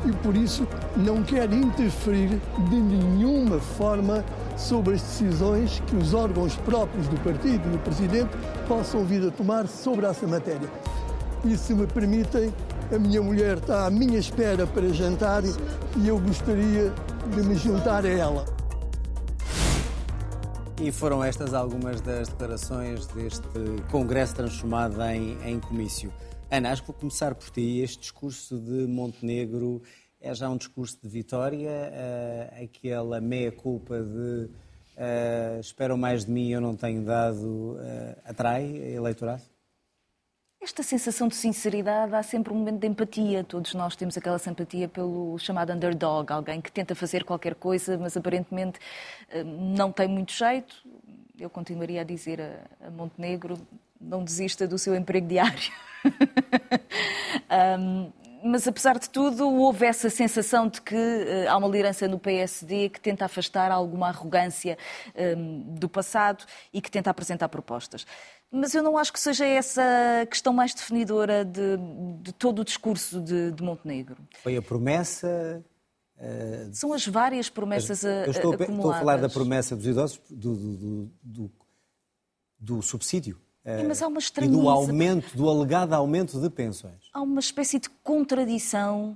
[0.05, 4.25] E por isso não quero interferir de nenhuma forma
[4.57, 8.31] sobre as decisões que os órgãos próprios do partido e o presidente
[8.67, 10.69] possam vir a tomar sobre essa matéria.
[11.45, 12.53] E se me permitem,
[12.93, 16.91] a minha mulher está à minha espera para jantar e eu gostaria
[17.34, 18.61] de me juntar a ela.
[20.83, 23.47] E foram estas algumas das declarações deste
[23.91, 26.11] Congresso transformado em, em comício.
[26.49, 27.81] Ana, acho que vou começar por ti.
[27.81, 29.83] Este discurso de Montenegro
[30.19, 31.69] é já um discurso de vitória?
[31.69, 34.49] Uh, aquela meia-culpa de
[34.97, 39.50] uh, esperam mais de mim e eu não tenho dado uh, atrai eleitorado?
[40.62, 43.43] Esta sensação de sinceridade há sempre um momento de empatia.
[43.43, 48.15] Todos nós temos aquela simpatia pelo chamado underdog, alguém que tenta fazer qualquer coisa, mas
[48.15, 48.80] aparentemente
[49.30, 50.76] eh, não tem muito jeito.
[51.39, 52.39] Eu continuaria a dizer
[52.80, 53.58] a, Montenegro:
[54.00, 55.71] não desista do seu emprego diário.
[57.80, 58.12] um,
[58.43, 62.89] mas apesar de tudo, houve essa sensação de que uh, há uma liderança no PSD
[62.89, 64.78] que tenta afastar alguma arrogância
[65.15, 66.43] um, do passado
[66.74, 68.06] e que tenta apresentar propostas.
[68.51, 69.81] Mas eu não acho que seja essa
[70.21, 71.77] a questão mais definidora de,
[72.21, 74.17] de todo o discurso de, de Montenegro.
[74.43, 75.63] Foi a promessa.
[76.17, 78.77] Uh, São as várias promessas a, eu estou, acumuladas.
[78.77, 81.51] Estou a falar da promessa dos idosos, do, do, do,
[82.59, 87.09] do subsídio é, mas há uma e do aumento, do alegado aumento de pensões.
[87.13, 89.15] Há uma espécie de contradição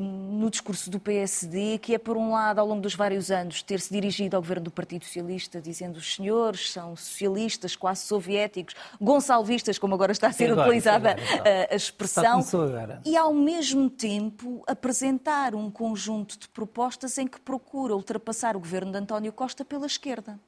[0.00, 3.92] no discurso do PSD, que é, por um lado, ao longo dos vários anos, ter-se
[3.92, 9.94] dirigido ao governo do Partido Socialista, dizendo os senhores são socialistas, quase soviéticos, gonçalvistas, como
[9.94, 11.46] agora está a ser agora, utilizada agora, então.
[11.46, 12.40] a, a expressão,
[13.04, 18.92] e, ao mesmo tempo, apresentar um conjunto de propostas em que procura ultrapassar o governo
[18.92, 20.38] de António Costa pela esquerda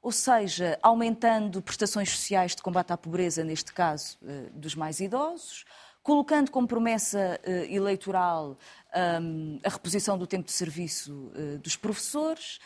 [0.00, 5.64] ou seja, aumentando prestações sociais de combate à pobreza, neste caso eh, dos mais idosos,
[6.08, 8.56] colocando como promessa eh, eleitoral
[9.20, 12.58] um, a reposição do tempo de serviço uh, dos professores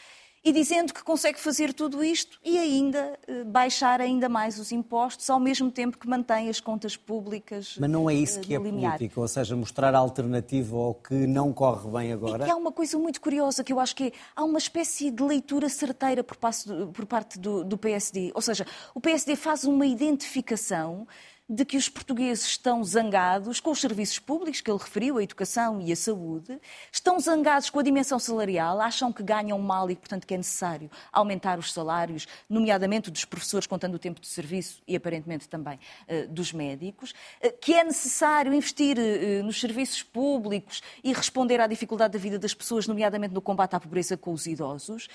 [0.44, 5.28] e dizendo que consegue fazer tudo isto e ainda uh, baixar ainda mais os impostos,
[5.28, 7.76] ao mesmo tempo que mantém as contas públicas.
[7.81, 8.96] Mas não é isso que é limiar.
[8.96, 12.46] política, ou seja, mostrar a alternativa ao que não corre bem agora.
[12.46, 15.20] E há uma coisa muito curiosa que eu acho que é, há uma espécie de
[15.20, 18.31] leitura certeira por, por parte do, do PSD.
[18.37, 21.09] Ou seja, o PSD faz uma identificação
[21.48, 25.81] de que os portugueses estão zangados com os serviços públicos que ele referiu, a educação
[25.81, 26.59] e a saúde,
[26.90, 30.90] estão zangados com a dimensão salarial, acham que ganham mal e, portanto, que é necessário
[31.12, 35.78] aumentar os salários, nomeadamente dos professores, contando o tempo de serviço e, aparentemente, também
[36.09, 37.11] uh, dos médicos,
[37.44, 42.38] uh, que é necessário investir uh, nos serviços públicos e responder à dificuldade da vida
[42.38, 45.09] das pessoas, nomeadamente no combate à pobreza com os idosos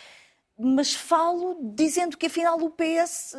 [0.57, 3.35] mas falo dizendo que afinal o PS,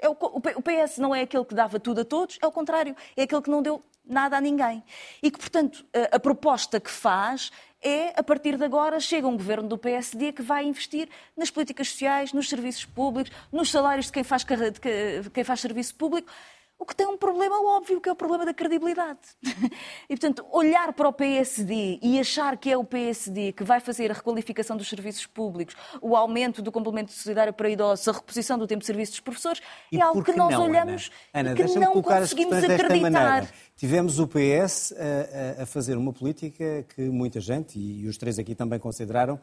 [0.00, 2.96] é o, o PS não é aquele que dava tudo a todos, é o contrário,
[3.16, 4.82] é aquele que não deu nada a ninguém.
[5.22, 7.50] E que, portanto, a, a proposta que faz
[7.84, 11.90] é, a partir de agora, chega um governo do PSD que vai investir nas políticas
[11.90, 16.32] sociais, nos serviços públicos, nos salários de quem faz, de quem faz serviço público
[16.78, 19.20] o que tem um problema óbvio, que é o problema da credibilidade.
[20.08, 24.10] E, portanto, olhar para o PSD e achar que é o PSD que vai fazer
[24.10, 28.66] a requalificação dos serviços públicos, o aumento do complemento solidário para idosos, a reposição do
[28.66, 31.50] tempo de serviço dos professores, e é algo que nós não, olhamos Ana?
[31.50, 33.48] Ana, e que não conseguimos acreditar.
[33.76, 38.54] Tivemos o PS a, a, fazer uma política que muita gente, e os três aqui
[38.54, 39.40] também consideraram,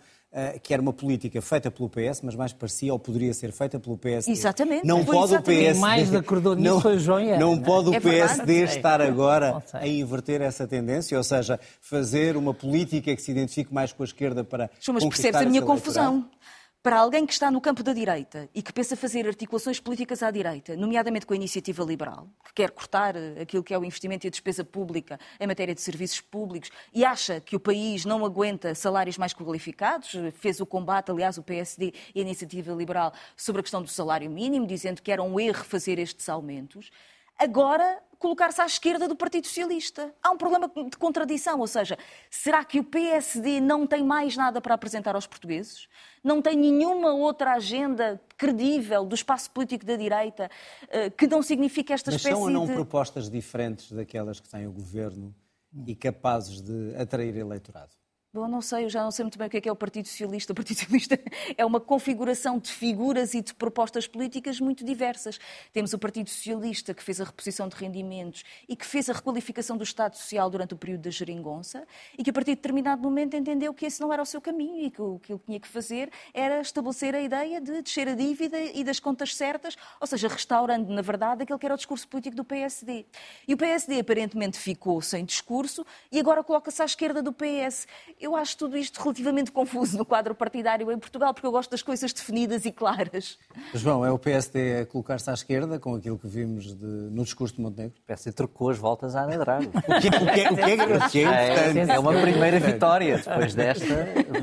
[0.63, 3.97] que era uma política feita pelo PS, mas mais parecia ou poderia ser feita pelo
[3.97, 4.27] PS.
[4.27, 4.85] Exatamente.
[4.85, 5.59] Não pode exatamente.
[5.59, 5.79] o PSD.
[5.79, 9.87] mais acordou nisso não, foi o João Não pode o é PSD estar agora a
[9.87, 14.43] inverter essa tendência, ou seja, fazer uma política que se identifique mais com a esquerda
[14.43, 14.69] para.
[14.87, 16.25] Mas percebes a minha confusão
[16.83, 20.31] para alguém que está no campo da direita e que pensa fazer articulações políticas à
[20.31, 24.25] direita, nomeadamente com a iniciativa liberal, que quer cortar eh, aquilo que é o investimento
[24.25, 28.25] e a despesa pública em matéria de serviços públicos e acha que o país não
[28.25, 33.59] aguenta salários mais qualificados, fez o combate, aliás, o PSD e a iniciativa liberal sobre
[33.59, 36.89] a questão do salário mínimo, dizendo que era um erro fazer estes aumentos
[37.41, 40.13] agora colocar-se à esquerda do Partido Socialista.
[40.21, 41.97] Há um problema de contradição, ou seja,
[42.29, 45.87] será que o PSD não tem mais nada para apresentar aos portugueses?
[46.23, 50.51] Não tem nenhuma outra agenda credível do espaço político da direita
[50.89, 52.73] eh, que não signifique esta Mas espécie são ou não de...
[52.73, 55.33] propostas diferentes daquelas que tem o governo
[55.87, 58.00] e capazes de atrair eleitorado?
[58.33, 59.75] Bom, não sei, eu já não sei muito bem o que é, que é o
[59.75, 60.53] Partido Socialista.
[60.53, 61.19] O Partido Socialista
[61.57, 65.37] é uma configuração de figuras e de propostas políticas muito diversas.
[65.73, 69.75] Temos o Partido Socialista, que fez a reposição de rendimentos e que fez a requalificação
[69.75, 71.85] do Estado Social durante o período da geringonça
[72.17, 74.85] e que, a partir de determinado momento, entendeu que esse não era o seu caminho
[74.85, 78.15] e que o que ele tinha que fazer era estabelecer a ideia de descer a
[78.15, 82.07] dívida e das contas certas, ou seja, restaurando, na verdade, aquele que era o discurso
[82.07, 83.05] político do PSD.
[83.45, 87.87] E o PSD, aparentemente, ficou sem discurso e agora coloca-se à esquerda do PS
[88.21, 91.81] eu acho tudo isto relativamente confuso no quadro partidário em Portugal, porque eu gosto das
[91.81, 93.37] coisas definidas e claras.
[93.73, 97.55] João, é o PSD a colocar-se à esquerda com aquilo que vimos de, no discurso
[97.55, 97.97] de Montenegro?
[97.97, 99.71] O PSD trocou as voltas à Ana Drago.
[99.75, 102.59] o, que, o, que, o, que é, o que é, é, é, é uma primeira
[102.59, 103.17] vitória.
[103.17, 103.85] Depois desta,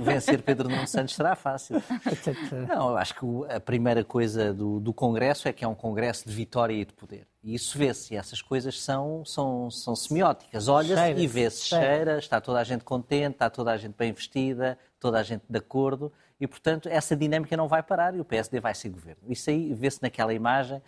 [0.02, 1.82] vencer Pedro Nuno Santos será fácil.
[2.68, 6.28] Não, eu acho que a primeira coisa do, do Congresso é que é um Congresso
[6.28, 7.26] de vitória e de poder.
[7.42, 10.66] E isso vê-se, essas coisas são, são, são semióticas.
[10.66, 11.86] Olha-se e vê-se, cheira.
[11.86, 15.44] cheira, está toda a gente contente, está toda a gente bem vestida, toda a gente
[15.48, 19.22] de acordo, e portanto essa dinâmica não vai parar e o PSD vai ser governo.
[19.28, 20.82] Isso aí vê-se naquela imagem.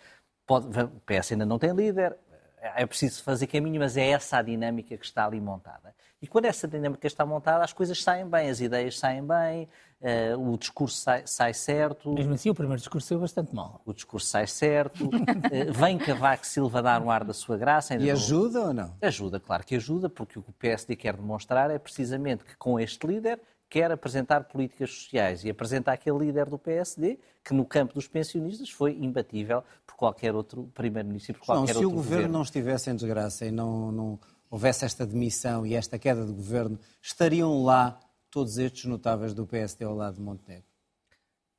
[0.45, 2.17] Pode, o PS ainda não tem líder,
[2.61, 5.93] é preciso fazer caminho, mas é essa a dinâmica que está ali montada.
[6.21, 9.67] E quando essa dinâmica está montada, as coisas saem bem, as ideias saem bem,
[9.99, 12.13] uh, o discurso sai, sai, certo.
[12.13, 13.81] Mesmo assim, o primeiro discurso saiu bastante mal.
[13.83, 15.09] O discurso sai certo, uh,
[15.73, 17.95] vem Cavaco Silva dar um ar da sua graça.
[17.95, 18.95] e ajuda ou não?
[19.01, 22.79] Ajuda, claro que ajuda, porque o que o PSD quer demonstrar é precisamente que com
[22.79, 23.39] este líder
[23.71, 28.69] quer apresentar políticas sociais e apresenta aquele líder do PSD que no campo dos pensionistas
[28.69, 32.41] foi imbatível por qualquer outro primeiro-ministro, por qualquer não, outro Se o governo, governo não
[32.41, 37.63] estivesse em desgraça e não, não houvesse esta demissão e esta queda de governo, estariam
[37.63, 37.97] lá
[38.29, 40.65] todos estes notáveis do PSD ao lado de Montenegro?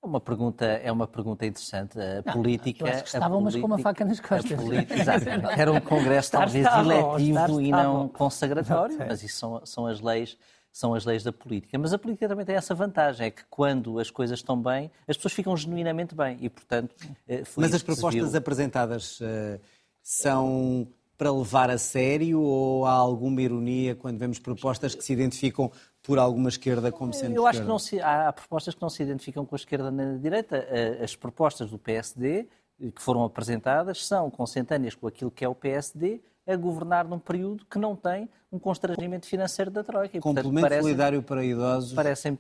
[0.03, 1.99] É uma pergunta, é uma pergunta interessante.
[1.99, 2.85] A não, política.
[2.85, 4.61] Eu acho que estavam, mas com uma faca nas costas.
[4.61, 5.13] Política,
[5.57, 10.37] Era um congresso talvez eletivo e não consagratório, mas isso são, são as leis
[10.73, 11.79] são as leis da política.
[11.79, 15.17] Mas a política também tem essa vantagem, é que quando as coisas estão bem, as
[15.17, 16.95] pessoas ficam genuinamente bem e, portanto...
[17.29, 19.61] Eh, Mas as propostas apresentadas uh,
[20.03, 25.71] são para levar a sério ou há alguma ironia quando vemos propostas que se identificam
[26.03, 29.03] por alguma esquerda como sendo Eu acho que não se, há propostas que não se
[29.03, 30.57] identificam com a esquerda nem a direita.
[30.57, 32.49] Eh, as propostas do PSD
[32.91, 36.21] que foram apresentadas são consentâneas com aquilo que é o PSD,
[36.53, 40.17] a governar num período que não tem um constrangimento financeiro da Troika.
[40.17, 41.95] E, Complemento parece, solidário para idosos,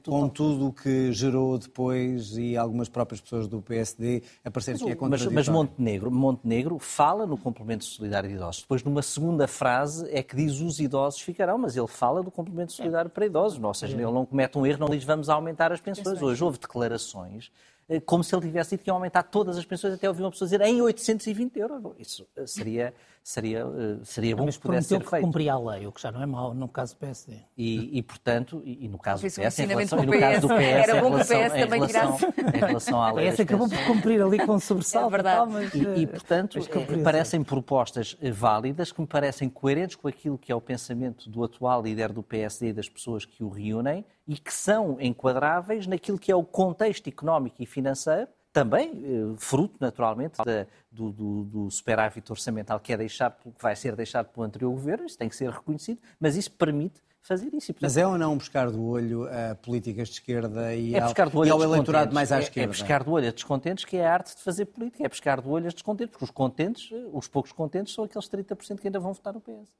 [0.04, 4.96] com tudo o que gerou depois e algumas próprias pessoas do PSD apareceram que é
[5.08, 8.60] Mas, mas Montenegro, Montenegro fala no complemento solidário de idosos.
[8.60, 12.72] Depois, numa segunda frase, é que diz os idosos ficarão, mas ele fala do complemento
[12.72, 13.62] solidário para idosos.
[13.62, 16.20] Ou seja, ele não comete um erro, não diz vamos aumentar as pensões.
[16.20, 17.50] Hoje houve declarações
[17.88, 20.30] eh, como se ele tivesse dito que ia aumentar todas as pensões, até ouvi uma
[20.30, 21.82] pessoa dizer em 820 euros.
[21.98, 25.24] Isso eh, seria, seria, eh, seria bom Mas que pudesse ser que feito.
[25.24, 27.36] cumpria a lei, o que já não é mau no caso do PSD.
[27.56, 30.48] E, e portanto, e, e, no caso do PS, em relação, e no caso do
[30.48, 32.18] PS, Era bom que o PS também relação,
[32.54, 33.28] em relação à lei.
[33.28, 35.08] O PS acabou por cumprir ali com sobressalto.
[35.08, 35.36] É verdade.
[35.36, 40.36] Tal, mas, e, e, portanto, é, parecem propostas válidas, que me parecem coerentes com aquilo
[40.36, 44.04] que é o pensamento do atual líder do PSD e das pessoas que o reúnem
[44.26, 49.76] e que são enquadráveis naquilo que é o contexto económico e financeiro também eh, fruto,
[49.80, 54.44] naturalmente, da, do, do, do, superávit orçamental que, é deixado, que vai ser deixado pelo
[54.44, 57.72] anterior governo, isso tem que ser reconhecido, mas isso permite fazer isso.
[57.72, 61.46] portanto, mas é ou não buscar do olho a políticas de esquerda e, é ao,
[61.46, 62.64] e ao eleitorado mais à é, esquerda?
[62.64, 65.40] É buscar do olho a descontentes, que é a arte de fazer política, é buscar
[65.40, 68.88] do olho a descontentes, porque os contentes, eh, os poucos contentes, são aqueles 30% que
[68.88, 69.70] ainda vão votar no PS.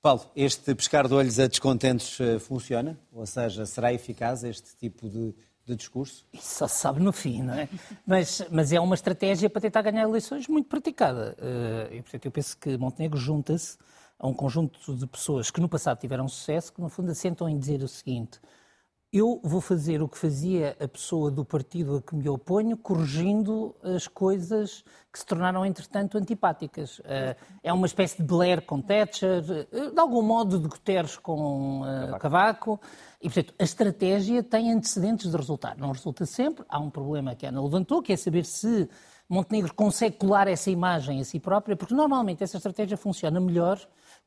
[0.00, 2.98] Paulo, este pescar de olhos a descontentes eh, funciona?
[3.12, 5.32] Ou seja, será eficaz este tipo de
[5.64, 6.26] de discurso?
[6.32, 7.68] Isso só se sabe no fim, não é?
[8.06, 11.36] mas, mas é uma estratégia para tentar ganhar eleições muito praticada.
[11.38, 13.78] Uh, e, portanto, eu penso que Montenegro junta-se
[14.18, 17.58] a um conjunto de pessoas que no passado tiveram sucesso, que no fundo assentam em
[17.58, 18.40] dizer o seguinte:
[19.12, 23.76] eu vou fazer o que fazia a pessoa do partido a que me oponho, corrigindo
[23.82, 26.98] as coisas que se tornaram, entretanto, antipáticas.
[27.00, 32.18] Uh, é uma espécie de Blair com Thatcher, de algum modo de Guterres com uh,
[32.18, 32.80] Cavaco.
[33.20, 35.76] E, portanto, a estratégia tem antecedentes de resultar.
[35.76, 36.64] Não resulta sempre.
[36.66, 38.88] Há um problema que a Ana levantou, que é saber se
[39.28, 43.78] Montenegro consegue colar essa imagem a si própria, porque normalmente essa estratégia funciona melhor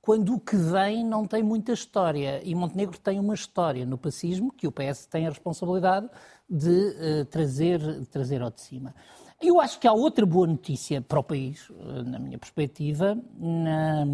[0.06, 2.40] quando o que vem não tem muita história.
[2.44, 6.08] E Montenegro tem uma história no pacismo que o PS tem a responsabilidade
[6.48, 8.94] de uh, trazer, trazer ao de cima.
[9.42, 14.06] Eu acho que há outra boa notícia para o país, uh, na minha perspectiva, na,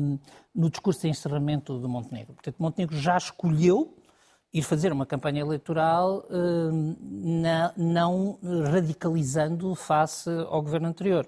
[0.55, 2.35] no discurso de encerramento de Montenegro.
[2.35, 3.93] Portanto, Montenegro já escolheu
[4.53, 8.39] ir fazer uma campanha eleitoral uh, na, não
[8.71, 11.27] radicalizando face ao governo anterior.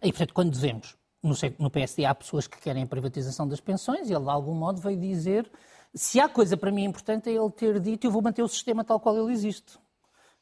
[0.00, 4.12] E, portanto, quando vemos no, PSD há pessoas que querem a privatização das pensões e
[4.12, 5.50] ele, de algum modo, veio dizer
[5.94, 8.82] se há coisa para mim importante é ele ter dito eu vou manter o sistema
[8.82, 9.78] tal qual ele existe.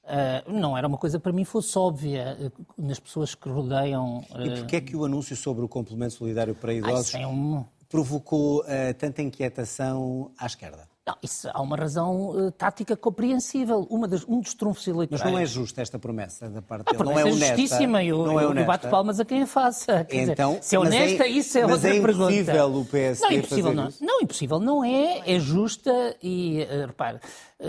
[0.03, 4.25] Uh, não era uma coisa para mim fosse óbvia uh, nas pessoas que rodeiam.
[4.31, 4.47] Uh...
[4.47, 7.65] E porquê é que o anúncio sobre o complemento solidário para idosos Ai, um...
[7.89, 8.65] provocou
[8.99, 10.89] tanta inquietação à esquerda?
[11.07, 13.87] Não, isso há uma razão uh, tática compreensível.
[13.91, 15.23] Uma das, um dos trunfos eleitorais.
[15.23, 17.03] Mas não é justa esta promessa da parte dele.
[17.03, 18.05] Não é, é justíssima.
[18.05, 18.61] Eu, não é honesta.
[18.61, 20.05] eu bato palmas a quem a faça.
[20.05, 22.17] Quer então, dizer, se é honesta, é, isso é outra pergunta.
[22.17, 23.89] Mas é impossível o PSD não, impossível não.
[23.89, 24.05] Isso?
[24.05, 25.23] Não, impossível não é.
[25.27, 27.19] É justa e, uh, repare,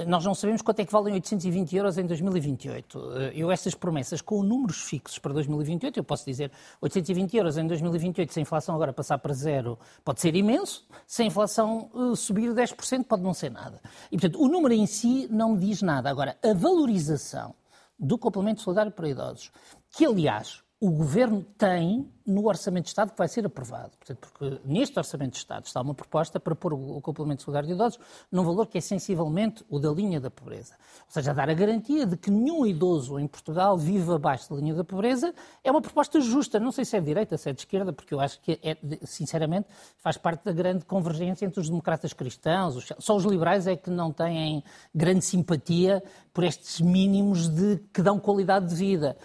[0.08, 3.00] nós não sabemos quanto é que valem 820 euros em 2028.
[3.00, 6.52] Uh, eu, essas promessas com números fixos para 2028, eu posso dizer
[6.82, 10.88] 820 euros em 2028, se a inflação agora passar para zero, pode ser imenso.
[11.06, 13.82] Se a inflação subir 10%, pode não ser nada.
[14.12, 16.10] E, portanto, o número em si não me diz nada.
[16.10, 17.54] Agora, a valorização
[18.00, 19.52] do complemento solidário para idosos,
[19.92, 23.92] que, aliás, o Governo tem no Orçamento de Estado que vai ser aprovado.
[23.98, 27.76] Portanto, porque neste Orçamento de Estado está uma proposta para pôr o, complemento solidário de
[27.76, 28.00] idosos
[28.32, 30.74] num valor que é sensivelmente o da linha da pobreza.
[31.06, 34.74] Ou seja, dar a garantia de que nenhum idoso em Portugal vive abaixo da linha
[34.74, 36.60] da pobreza é uma proposta justa.
[36.60, 38.76] Não sei se é de direita, se é de esquerda, porque eu acho que, é,
[39.04, 39.68] sinceramente,
[40.00, 42.76] faz parte da grande convergência entre os democratas cristãos.
[42.76, 44.64] Os, só os liberais é que não têm
[44.96, 46.02] grande simpatia
[46.34, 49.16] por estes mínimos de que dão qualidade de vida.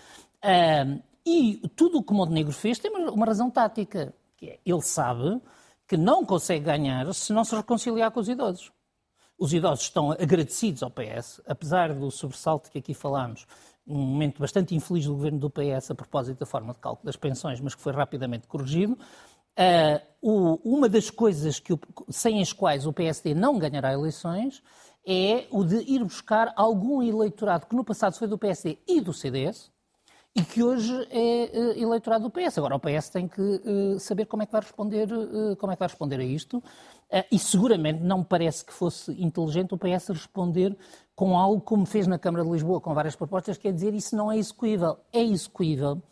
[1.26, 5.42] E tudo o que Montenegro fez tem uma razão tática, que é ele sabe
[5.88, 8.70] que não consegue ganhar se não se reconciliar com os idosos.
[9.36, 13.44] Os idosos estão agradecidos ao PS, apesar do sobressalto que aqui falámos,
[13.86, 17.16] um momento bastante infeliz do governo do PS a propósito da forma de cálculo das
[17.16, 18.98] pensões, mas que foi rapidamente corrigido.
[19.58, 21.72] Uh, o, uma das coisas que
[22.08, 24.62] sem as quais o PSD não ganhará eleições
[25.06, 29.12] é o de ir buscar algum eleitorado que no passado foi do PSD e do
[29.12, 29.70] CDS,
[30.36, 32.58] e que hoje é uh, eleitorado do PS.
[32.58, 35.76] Agora o PS tem que uh, saber como é que vai responder, uh, como é
[35.76, 36.62] que vai responder a isto.
[37.32, 40.76] e seguramente não me parece que fosse inteligente o PS responder
[41.14, 44.30] com algo como fez na Câmara de Lisboa, com várias propostas, quer dizer, isso não
[44.30, 44.98] é execuível.
[45.10, 46.02] É execuível,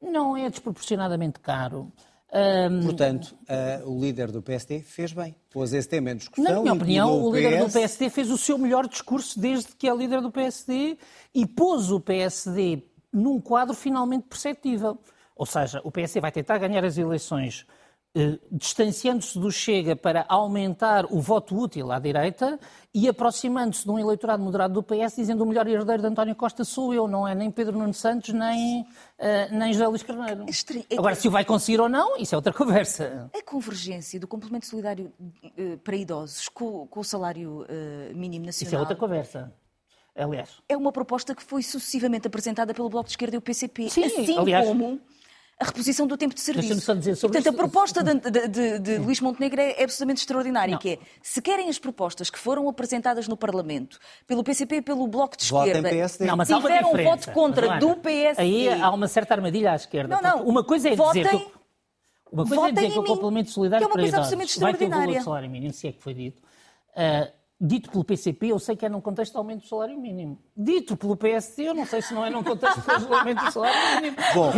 [0.00, 1.92] não é desproporcionadamente caro.
[2.32, 2.82] Um...
[2.82, 6.54] Portanto, uh, o líder do PSD fez bem, pôs esse tema em discussão.
[6.54, 9.86] Na minha opinião, o, o líder do PSD fez o seu melhor discurso desde que
[9.86, 10.96] é líder do PSD
[11.34, 12.82] e pôs o PSD
[13.12, 14.98] num quadro finalmente perceptível.
[15.34, 17.66] Ou seja, o PSD vai tentar ganhar as eleições
[18.18, 22.58] eh, distanciando-se do Chega para aumentar o voto útil à direita
[22.94, 26.64] e aproximando-se de um eleitorado moderado do PS, dizendo o melhor herdeiro de António Costa
[26.64, 28.86] sou eu, não é nem Pedro Nuno Santos, nem, uh,
[29.50, 30.46] nem José Luís Carneiro.
[30.88, 33.30] É Agora, se o vai conseguir ou não, isso é outra conversa.
[33.36, 35.12] A convergência do complemento solidário
[35.44, 38.66] uh, para idosos com, com o salário uh, mínimo nacional...
[38.66, 39.52] Isso é outra conversa.
[40.16, 40.50] Aliás.
[40.68, 43.90] É uma proposta que foi sucessivamente apresentada pelo Bloco de Esquerda e o PCP.
[43.90, 45.00] Sim, assim aliás, como
[45.58, 46.80] a reposição do tempo de serviço.
[46.80, 50.72] Só dizer sobre Portanto, a proposta de, de, de, de Luís Montenegro é absolutamente extraordinária,
[50.72, 50.78] não.
[50.78, 55.06] que é, se querem as propostas que foram apresentadas no Parlamento pelo PCP e pelo
[55.08, 55.90] Bloco de Esquerda,
[56.20, 58.42] não, mas tiveram um voto contra mas, do PSD...
[58.42, 60.20] Aí há uma certa armadilha à esquerda.
[60.20, 60.46] Não, não.
[60.46, 61.38] Uma coisa é votem, dizer...
[61.38, 61.52] Que,
[62.30, 64.86] uma coisa é dizer que o complemento solidário que é uma coisa absolutamente vai ter
[64.86, 66.42] o valor do salário mínimo, se é que foi dito.
[66.92, 70.38] Uh, dito pelo PCP, eu sei que é num contexto de aumento do salário mínimo.
[70.54, 73.96] Dito pelo PSD, eu não sei se não é num contexto de aumento do salário
[73.96, 74.16] mínimo.
[74.34, 74.52] Bom.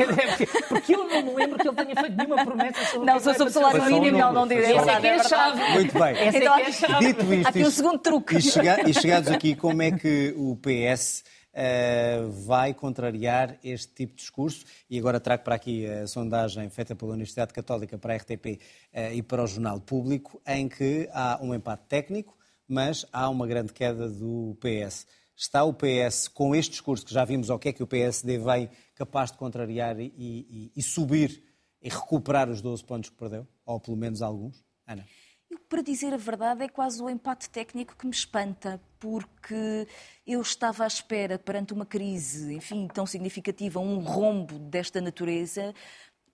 [0.69, 3.51] Porque eu não me lembro que ele tenha feito nenhuma promessa sobre Não, sobre o
[3.51, 4.77] salário mínimo, não, não direi.
[4.77, 5.71] Essa é que é a chave.
[5.73, 6.19] Muito bem.
[6.19, 7.07] Essa então, é que é a chave.
[7.07, 8.37] Dito isto, há aqui um segundo truque.
[8.37, 11.23] E, chega, e chegados aqui, como é que o PS
[11.55, 14.65] uh, vai contrariar este tipo de discurso?
[14.91, 18.47] E agora trago para aqui a sondagem feita pela Universidade Católica para a RTP
[18.93, 22.38] uh, e para o Jornal Público, em que há um empate técnico,
[22.69, 25.07] mas há uma grande queda do PS.
[25.35, 28.39] Está o PS, com este discurso que já vimos, ao que é que o PSD
[28.39, 31.43] vem capaz de contrariar e, e, e subir
[31.81, 33.47] e recuperar os 12 pontos que perdeu?
[33.65, 34.65] Ou pelo menos alguns?
[34.87, 35.07] Ana.
[35.51, 39.87] Eu, para dizer a verdade, é quase o empate técnico que me espanta, porque
[40.27, 45.75] eu estava à espera, perante uma crise, enfim, tão significativa, um rombo desta natureza,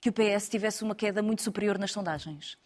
[0.01, 2.59] que o PS tivesse uma queda muito superior nas sondagens.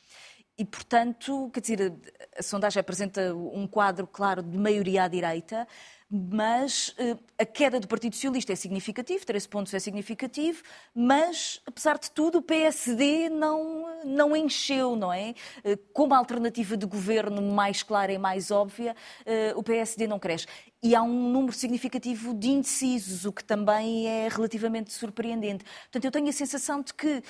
[0.59, 1.95] E, portanto, quer dizer,
[2.37, 5.69] a sondagem apresenta um quadro claro de maioria à direita,
[6.11, 10.63] mas uh, a queda do Partido Socialista é significativa, 13 pontos é significativo,
[10.95, 15.35] mas, apesar de tudo, o PSD não, não encheu, não é?
[15.63, 20.47] Uh, como alternativa de governo mais clara e mais óbvia, uh, o PSD não cresce.
[20.83, 25.65] E há um número significativo de indecisos, o que também é relativamente surpreendente.
[25.65, 27.21] Portanto, eu tenho a sensação de que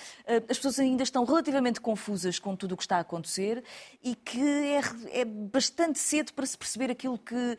[0.51, 3.65] as pessoas ainda estão relativamente confusas com tudo o que está a acontecer
[4.05, 7.57] e que é, é bastante cedo para se perceber aquilo que,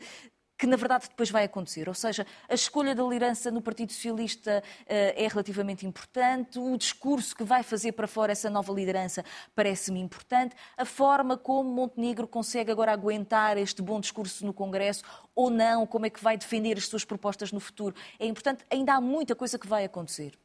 [0.60, 1.88] que na verdade depois vai acontecer.
[1.88, 7.34] Ou seja, a escolha da liderança no Partido Socialista uh, é relativamente importante, o discurso
[7.34, 12.70] que vai fazer para fora essa nova liderança parece-me importante, a forma como Montenegro consegue
[12.70, 15.02] agora aguentar este bom discurso no Congresso
[15.34, 18.62] ou não, como é que vai defender as suas propostas no futuro, é importante.
[18.68, 20.38] Ainda há muita coisa que vai acontecer.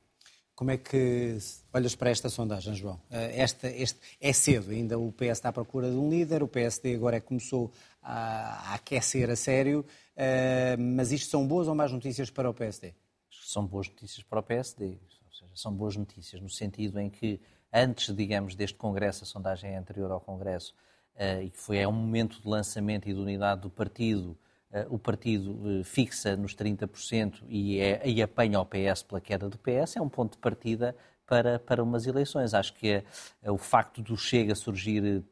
[0.56, 1.38] Como é que
[1.74, 2.98] olhas para esta sondagem, João?
[3.12, 6.48] Eh, esta, este, é cedo, ainda o PS está à procura de um líder, o
[6.48, 7.70] PSD agora é que começou
[8.02, 9.86] a, a aquecer a sério.
[10.16, 12.94] Uh, mas isto são boas ou más notícias para o PSD?
[13.30, 14.86] São boas notícias para o PSD.
[14.86, 17.40] Ou seja, são boas notícias no sentido em que,
[17.72, 20.74] antes, digamos, deste Congresso, a sondagem é anterior ao Congresso,
[21.16, 24.38] uh, e que foi é um momento de lançamento e de unidade do partido,
[24.72, 29.58] uh, o partido fixa nos 30% e, é, e apanha o PS pela queda do
[29.58, 30.96] PS, é um ponto de partida
[31.26, 32.54] para, para umas eleições.
[32.54, 33.04] Acho que é,
[33.44, 35.24] é o facto do Chega surgir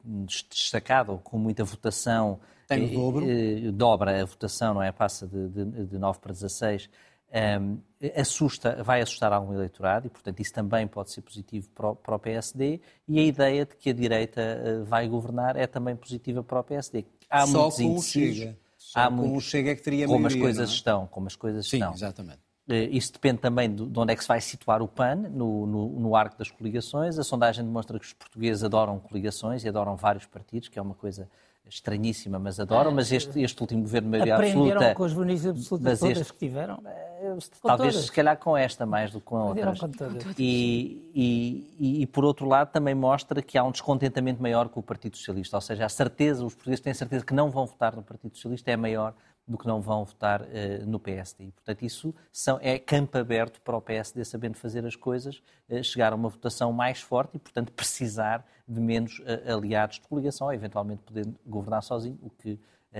[0.50, 2.40] destacado, com muita votação,
[2.80, 3.72] tem o dobro.
[3.72, 4.92] dobra a votação, não é?
[4.92, 6.90] Passa de, de, de 9 para 16.
[7.34, 7.80] Um,
[8.16, 12.16] assusta, vai assustar algum eleitorado e, portanto, isso também pode ser positivo para o, para
[12.16, 16.44] o PSD e a ideia de que a direita uh, vai governar é também positiva
[16.44, 17.06] para o PSD.
[17.28, 18.58] Há Só muitos com o Chega.
[18.78, 20.74] Só há com muito, o Chega é que teria Como maioria, as coisas é?
[20.74, 21.94] estão, como as coisas Sim, estão.
[21.94, 22.40] exatamente.
[22.70, 25.66] Uh, isso depende também de, de onde é que se vai situar o PAN no,
[25.66, 27.18] no, no arco das coligações.
[27.18, 30.94] A sondagem demonstra que os portugueses adoram coligações e adoram vários partidos, que é uma
[30.94, 31.28] coisa
[31.70, 34.96] estranhíssima, mas adoram, mas este, este último governo de maioria Aprenderam absoluta...
[34.96, 36.84] com as bonizes absolutas todas este, que tiveram?
[37.62, 39.80] Talvez, se calhar, com esta mais do que com outras.
[39.80, 40.24] Com todas.
[40.38, 44.84] E, e, e, por outro lado, também mostra que há um descontentamento maior com o
[44.84, 47.96] Partido Socialista, ou seja, a certeza, os portugueses têm a certeza que não vão votar
[47.96, 49.14] no Partido Socialista é maior
[49.48, 50.46] do que não vão votar uh,
[50.86, 51.46] no PSD.
[51.46, 55.84] E, portanto, isso são, é campo aberto para o PSD, sabendo fazer as coisas, uh,
[55.84, 60.48] chegar a uma votação mais forte e, portanto, precisar de menos uh, aliados de coligação,
[60.48, 62.60] ou eventualmente poder governar sozinho, o que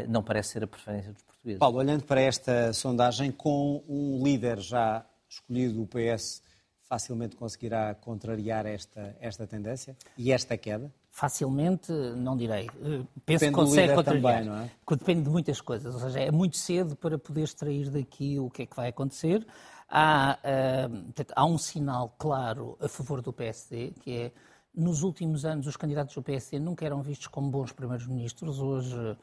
[0.10, 1.60] não parece ser a preferência dos portugueses.
[1.60, 6.42] Paulo, olhando para esta sondagem, com um líder já escolhido, o PS
[6.82, 10.92] facilmente conseguirá contrariar esta, esta tendência e esta queda?
[11.16, 12.66] Facilmente, não direi.
[12.66, 14.40] Eh, penso Depende que consegue contrariar.
[14.40, 14.72] Também, não é?
[14.98, 15.94] Depende de muitas coisas.
[15.94, 19.46] Ou seja, é muito cedo para poder extrair daqui o que é que vai acontecer.
[19.88, 24.32] Há, uh, há um sinal claro a favor do PSD, que é
[24.74, 28.60] nos últimos anos os candidatos do PSD nunca eram vistos como bons primeiros-ministros.
[28.60, 29.16] Hoje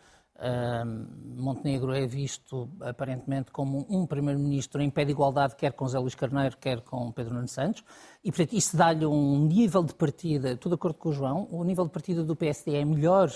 [1.36, 6.14] Montenegro é visto aparentemente como um primeiro-ministro em pé de igualdade, quer com Zé Luís
[6.14, 7.84] Carneiro, quer com Pedro Nuno Santos,
[8.24, 11.62] e portanto isso dá-lhe um nível de partida, tudo de acordo com o João, o
[11.64, 13.30] nível de partida do PSD é melhor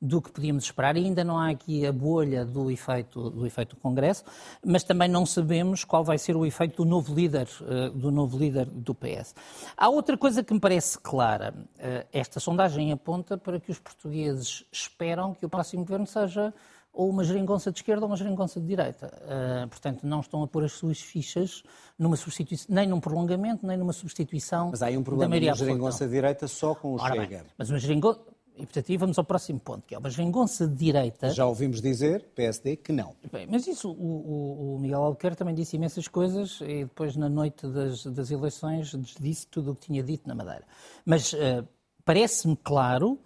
[0.00, 3.74] do que podíamos esperar e ainda não há aqui a bolha do efeito do efeito
[3.74, 4.24] do Congresso,
[4.64, 8.38] mas também não sabemos qual vai ser o efeito do novo líder eh, do novo
[8.38, 9.34] líder do PS.
[9.76, 11.52] Há outra coisa que me parece clara.
[11.78, 16.54] Eh, esta sondagem aponta para que os portugueses esperam que o próximo governo seja
[16.92, 19.12] ou uma geringonça de esquerda ou uma geringonça de direita.
[19.22, 21.62] Uh, portanto, não estão a pôr as suas fichas
[21.96, 25.54] numa substituição, nem num prolongamento, nem numa substituição Mas há aí um problema da uma
[25.54, 27.38] geringonça de direita só com o Ora Chega.
[27.38, 28.20] Bem, mas uma geringonça
[28.58, 31.30] e, portanto, aí vamos ao próximo ponto, que é uma geringonça de direita.
[31.30, 33.14] Já ouvimos dizer, PSD, que não.
[33.32, 37.28] Bem, mas isso, o, o, o, Miguel Albuquerque também disse imensas coisas e depois, na
[37.28, 40.64] noite das, das eleições, disse tudo o que tinha dito na Madeira.
[41.06, 41.66] Mas uh,
[42.04, 43.20] parece-me claro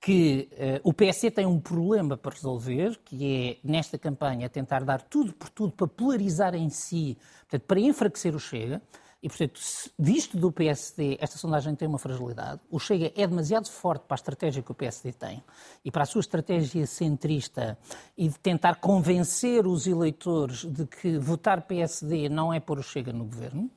[0.00, 5.02] que uh, o PSD tem um problema para resolver, que é, nesta campanha, tentar dar
[5.02, 8.80] tudo por tudo para polarizar em si, portanto, para enfraquecer o Chega.
[9.22, 9.60] E, portanto,
[9.98, 12.60] visto do PSD, esta sondagem tem uma fragilidade.
[12.70, 15.42] O Chega é demasiado forte para a estratégia que o PSD tem
[15.84, 17.78] e para a sua estratégia centrista
[18.16, 23.12] e de tentar convencer os eleitores de que votar PSD não é pôr o Chega
[23.12, 23.70] no governo.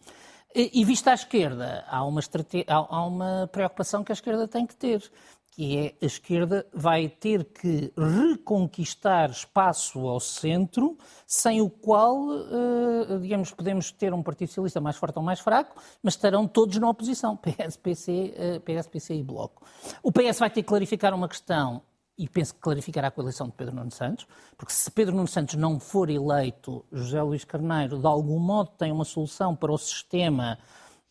[0.55, 2.21] E, vista à esquerda, há uma,
[2.67, 5.11] há uma preocupação que a esquerda tem que ter,
[5.55, 10.97] que é a esquerda vai ter que reconquistar espaço ao centro,
[11.27, 15.79] sem o qual, eh, digamos, podemos ter um Partido Socialista mais forte ou mais fraco,
[16.01, 19.63] mas estarão todos na oposição, PS, PC, PS, PC e Bloco.
[20.01, 21.83] O PS vai ter que clarificar uma questão
[22.17, 24.27] e penso que clarificará a coalição de Pedro Nuno Santos,
[24.57, 28.91] porque se Pedro Nuno Santos não for eleito, José Luís Carneiro, de algum modo, tem
[28.91, 30.57] uma solução para o sistema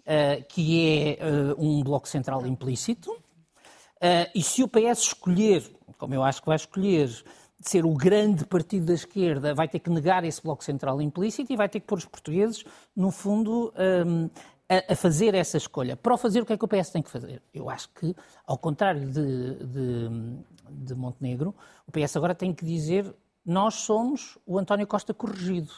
[0.00, 3.16] uh, que é uh, um bloco central implícito,
[4.02, 5.62] Uh, e se o PS escolher,
[5.96, 7.08] como eu acho que vai escolher,
[7.60, 11.56] ser o grande partido da esquerda, vai ter que negar esse bloco central implícito e
[11.56, 12.64] vai ter que pôr os portugueses,
[12.96, 13.72] no fundo,
[14.04, 14.28] um,
[14.68, 15.96] a, a, fazer essa escolha.
[15.96, 17.40] Para o fazer, o que é que o PS tem que fazer?
[17.54, 18.12] Eu acho que,
[18.44, 20.08] ao contrário de, de,
[20.68, 21.54] de Montenegro,
[21.86, 25.72] o PS agora tem que dizer nós somos o António Costa corrigido.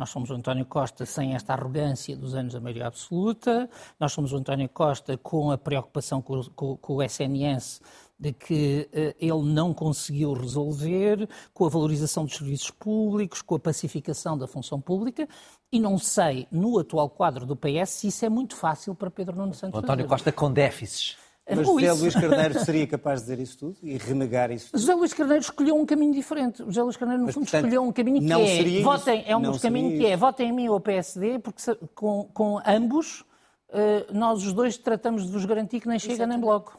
[0.00, 4.32] Nós somos o António Costa sem esta arrogância dos anos da maioria absoluta, nós somos
[4.32, 7.82] o António Costa com a preocupação com, com, com o SNS
[8.18, 13.58] de que uh, ele não conseguiu resolver, com a valorização dos serviços públicos, com a
[13.58, 15.28] pacificação da função pública,
[15.70, 19.36] e não sei, no atual quadro do PS, se isso é muito fácil para Pedro
[19.36, 19.78] Nuno Santos.
[19.78, 20.08] O António fazer.
[20.08, 21.18] Costa com déficits.
[21.56, 24.80] Mas José Luís Carneiro seria capaz de dizer isso tudo e renegar isso tudo?
[24.80, 26.58] José Luís Carneiro escolheu um caminho diferente.
[26.64, 29.42] José Luís Carneiro, no Mas, fundo, portanto, escolheu um caminho que é, votem, é um
[29.42, 31.62] dos caminhos que é votem em mim ou PSD, porque
[31.94, 36.38] com, com ambos uh, nós os dois tratamos de vos garantir que nem chega nem
[36.38, 36.78] bloco.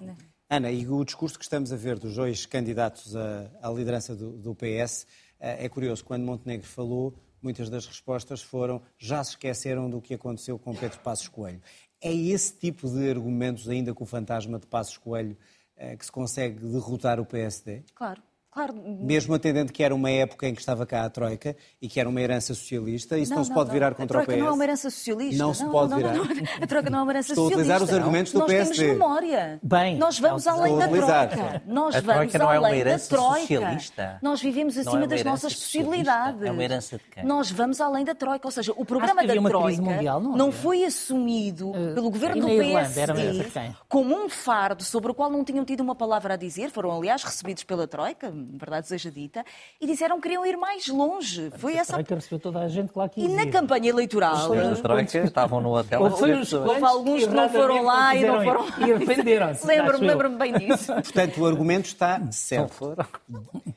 [0.49, 4.31] Ana, e o discurso que estamos a ver dos dois candidatos à, à liderança do,
[4.37, 5.07] do PS uh,
[5.39, 6.03] eh, é curioso.
[6.03, 10.99] Quando Montenegro falou, muitas das respostas foram já se esqueceram do que aconteceu com Pedro
[10.99, 11.61] Passos Coelho.
[12.01, 15.37] É esse tipo de argumentos, ainda com o fantasma de Passos Coelho,
[15.77, 17.83] eh, que se consegue derrotar o PSD?
[17.93, 18.21] Claro.
[18.51, 18.73] Claro.
[18.85, 22.09] Mesmo atendendo que era uma época em que estava cá a Troika e que era
[22.09, 24.23] uma herança socialista, isso não, não se pode virar contra o PS.
[24.23, 25.43] A Troika não é uma herança socialista.
[25.43, 26.13] Não se pode virar.
[26.13, 26.23] Não,
[26.61, 27.73] a Troika não é uma herança Estou socialista.
[27.73, 28.69] Estou a utilizar os argumentos do Nós PSD.
[28.69, 29.59] Nós temos memória.
[29.63, 31.61] Bem, Nós vamos além da Troika.
[31.65, 33.39] Nós a vamos não é uma herança Troika.
[33.39, 34.19] Socialista.
[34.21, 36.43] Nós vivemos acima é das nossas possibilidades.
[36.43, 37.23] É uma herança de quem?
[37.23, 38.45] Nós vamos além da Troika.
[38.45, 42.47] Ou seja, o programa da Troika mundial, não, não foi assumido uh, pelo governo do
[42.47, 43.45] PSD
[43.87, 46.69] como um fardo sobre o qual não tinham tido uma palavra a dizer.
[46.69, 49.45] Foram, aliás, recebidos pela Troika, verdade seja dita
[49.79, 51.51] e disseram que queriam ir mais longe.
[51.57, 51.93] Foi essa.
[51.93, 54.51] A Troika recebeu toda a gente lá que E na campanha eleitoral.
[54.51, 56.01] Os Troika estavam no hotel.
[56.01, 59.65] Houve, houve alguns que não foram lá e não foram E arrependeram-se.
[59.71, 60.93] Lembro-me lembro bem disso.
[60.93, 62.95] Portanto, o argumento está certo.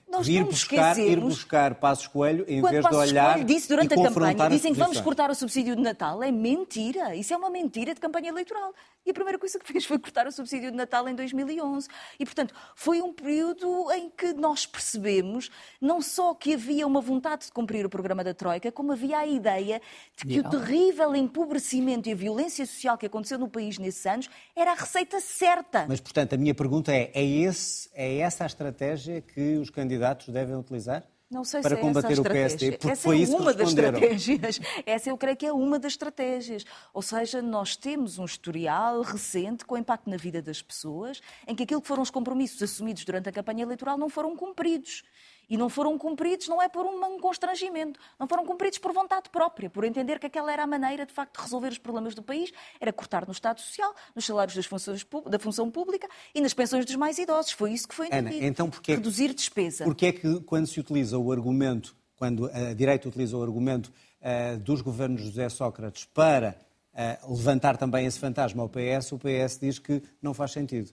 [0.08, 3.96] Nós ir buscar, ir buscar Passos Coelho em vez de olhar Coelho disse durante a
[3.96, 6.22] campanha, dizem que vamos cortar o subsídio de Natal.
[6.22, 7.16] É mentira.
[7.16, 8.72] Isso é uma mentira de campanha eleitoral.
[9.04, 11.88] E a primeira coisa que fez foi cortar o subsídio de Natal em 2011.
[12.18, 15.50] E, portanto, foi um período em que nós percebemos
[15.80, 19.26] não só que havia uma vontade de cumprir o programa da Troika, como havia a
[19.26, 19.80] ideia
[20.16, 24.30] de que o terrível empobrecimento e a violência social que aconteceu no país nesses anos
[24.54, 25.86] era a receita certa.
[25.88, 30.28] Mas, portanto, a minha pergunta é: é, esse, é essa a estratégia que os candidatos
[30.28, 31.04] devem utilizar?
[31.34, 33.58] Não sei para se combater é o PSD, porque essa foi é isso uma que
[33.58, 34.60] das estratégias.
[34.86, 36.64] Essa eu creio que é uma das estratégias.
[36.92, 41.64] Ou seja, nós temos um historial recente com impacto na vida das pessoas, em que
[41.64, 45.02] aquilo que foram os compromissos assumidos durante a campanha eleitoral não foram cumpridos.
[45.48, 49.68] E não foram cumpridos, não é por um constrangimento, não foram cumpridos por vontade própria,
[49.68, 52.52] por entender que aquela era a maneira, de facto, de resolver os problemas do país,
[52.80, 56.84] era cortar no Estado Social, nos salários das funções, da função pública e nas pensões
[56.84, 57.52] dos mais idosos.
[57.52, 58.36] Foi isso que foi entendido.
[58.36, 59.84] Ana, então porque, Reduzir despesa.
[59.84, 64.58] Porque é que, quando se utiliza o argumento, quando a direita utiliza o argumento uh,
[64.58, 66.56] dos governos José Sócrates para
[66.92, 70.92] uh, levantar também esse fantasma ao PS, o PS diz que não faz sentido.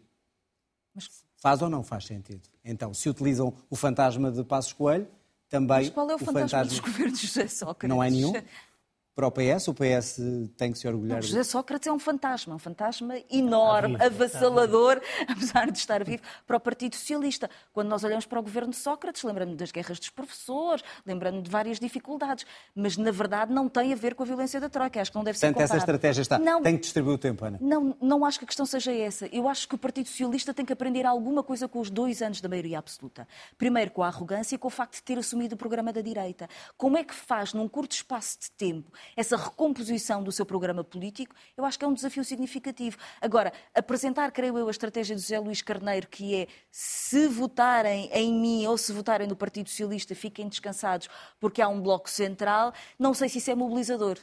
[0.94, 1.10] Mas
[1.42, 2.48] Faz ou não faz sentido?
[2.64, 5.08] Então, se utilizam o fantasma de Passos Coelho,
[5.50, 7.90] também Mas qual é o, o fantasma, fantasma dos governos de José Sócrates?
[7.90, 8.32] Não é nenhum?
[9.16, 9.68] para o PS?
[9.68, 10.20] O PS
[10.58, 15.02] tem que se orgulhar não, José Sócrates é um fantasma, um fantasma enorme, vivo, avassalador,
[15.28, 17.50] apesar de estar vivo, para o Partido Socialista.
[17.74, 21.50] Quando nós olhamos para o governo de Sócrates, lembrando das guerras dos professores, lembrando de
[21.50, 25.02] várias dificuldades, mas na verdade não tem a ver com a violência da Troika.
[25.02, 25.74] Acho que não deve Portanto, ser comparado.
[25.76, 26.40] essa estratégia está.
[26.40, 27.58] Não, tem que distribuir o tempo, Ana.
[27.62, 29.28] Não, não acho que a questão seja essa.
[29.28, 32.42] Eu acho que o Partido Socialista tem que aprender alguma coisa com os dois anos
[32.42, 33.28] da maioria absoluta.
[33.58, 36.48] Primeiro, com a arrogância e com o facto de ter assumido o programa da direita.
[36.78, 40.84] Como é que faz, num curto espaço de tempo, essa recomposição composição do seu programa
[40.84, 42.98] político, eu acho que é um desafio significativo.
[43.20, 48.34] Agora, apresentar, creio eu, a estratégia de José Luís Carneiro, que é se votarem em
[48.34, 53.14] mim ou se votarem no Partido Socialista, fiquem descansados porque há um bloco central, não
[53.14, 54.18] sei se isso é mobilizador.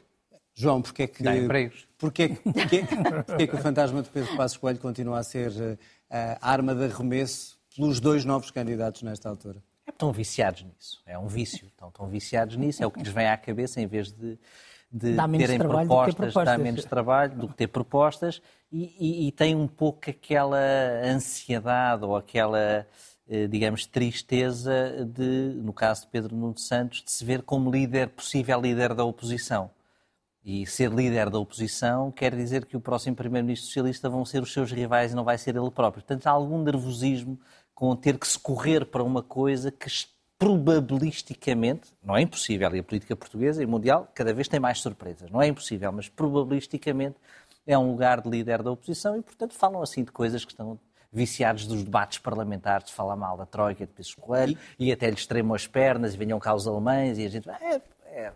[0.54, 1.86] João, porquê é que, Dá empregos.
[1.96, 2.84] Porquê, porquê,
[3.26, 5.52] porquê que o fantasma de Pedro Passos Coelho continua a ser
[6.10, 9.62] eh, a arma de arremesso pelos dois novos candidatos nesta altura?
[9.98, 11.02] Estão viciados nisso.
[11.04, 11.66] É um vício.
[11.66, 12.80] Estão, estão viciados nisso.
[12.80, 14.38] É o que lhes vem à cabeça em vez de
[14.90, 18.40] de terem propostas, propostas, dá menos trabalho do que ter propostas
[18.72, 20.58] e, e, e, tem um pouco aquela
[21.04, 22.86] ansiedade ou aquela,
[23.28, 28.08] eh, digamos, tristeza de, no caso de Pedro Nuno Santos, de se ver como líder,
[28.08, 29.70] possível líder da oposição.
[30.42, 34.50] E ser líder da oposição quer dizer que o próximo primeiro-ministro socialista vão ser os
[34.50, 36.02] seus rivais e não vai ser ele próprio.
[36.02, 37.38] Portanto, há algum nervosismo
[37.78, 39.88] com ter que se correr para uma coisa que
[40.36, 45.30] probabilisticamente, não é impossível, e a política portuguesa e mundial cada vez tem mais surpresas,
[45.30, 47.14] não é impossível, mas probabilisticamente
[47.64, 50.76] é um lugar de líder da oposição e, portanto, falam assim de coisas que estão
[51.12, 54.88] viciados dos debates parlamentares, de falar mal da Troika, de Pessoa Coelho, e...
[54.88, 57.48] e até lhes tremam as pernas e venham cá os alemães e a gente...
[57.48, 58.32] É, é,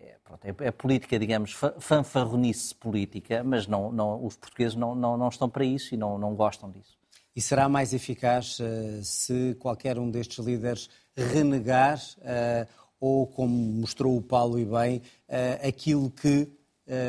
[0.00, 5.18] é, pronto, é, é, política, digamos, fanfarronice política, mas não, não, os portugueses não, não,
[5.18, 6.95] não estão para isso e não, não gostam disso.
[7.36, 12.66] E será mais eficaz uh, se qualquer um destes líderes renegar, uh,
[12.98, 16.48] ou, como mostrou o Paulo e bem, uh, aquilo que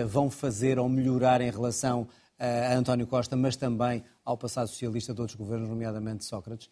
[0.07, 2.07] vão fazer ou melhorar em relação
[2.39, 6.67] a António Costa, mas também ao passado socialista de outros governos, nomeadamente Sócrates?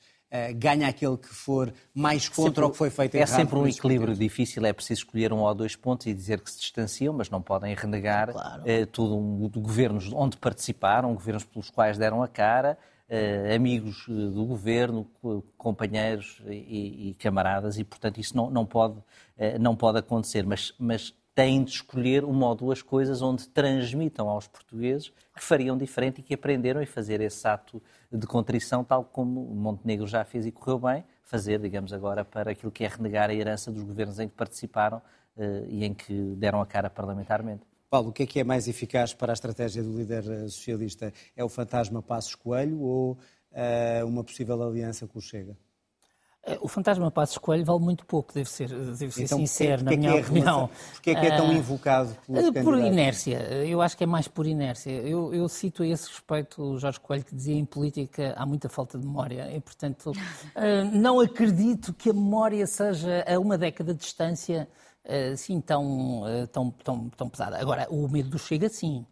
[0.56, 4.16] ganha aquele que for mais contra sempre, o que foi feito É sempre um equilíbrio
[4.16, 7.44] difícil, é preciso escolher um ou dois pontos e dizer que se distanciam, mas não
[7.44, 8.64] podem renegar claro.
[8.92, 12.76] tudo um, de governos onde participaram, governos pelos quais deram a cara,
[13.54, 15.08] amigos eh, do governo,
[15.58, 20.74] companheiros e, e, camaradas, e portanto isso não, não, pode, uh, não pode acontecer, mas,
[20.80, 26.20] mas têm de escolher uma ou duas coisas onde transmitam aos portugueses que fariam diferente
[26.20, 27.82] e que aprenderam a fazer esse ato
[28.12, 32.72] de contrição, tal como Montenegro já fez e correu bem, fazer, digamos agora, para aquilo
[32.72, 35.02] que é renegar a herança dos governos em que participaram
[35.68, 37.64] e em que deram a cara parlamentarmente.
[37.90, 41.14] Paulo, o que é que é mais eficaz para a estratégia do líder eh, socialista?
[41.36, 45.56] É o fantasma Passos Coelho ou uh, uma possível aliança com o Chega?
[46.46, 49.92] Eh, o fantasma Passos Coelho vale muito pouco, deve ser, deve ser então, sincero, na
[49.92, 50.70] minha é opinião.
[50.94, 54.46] Porquê é que é tão invocado pelos Por inércia, eu acho que é mais por
[54.46, 54.92] inércia.
[54.92, 58.70] Eu, eu, cito a esse respeito o Jorge Coelho que dizia em política há muita
[58.70, 60.12] falta de memória e, portanto,
[60.94, 64.68] não acredito que a memória seja a uma década de distância
[65.34, 67.60] assim tão, uh, tão, tão, tão pesada.
[67.60, 69.06] Agora, o medo do Chega, sim.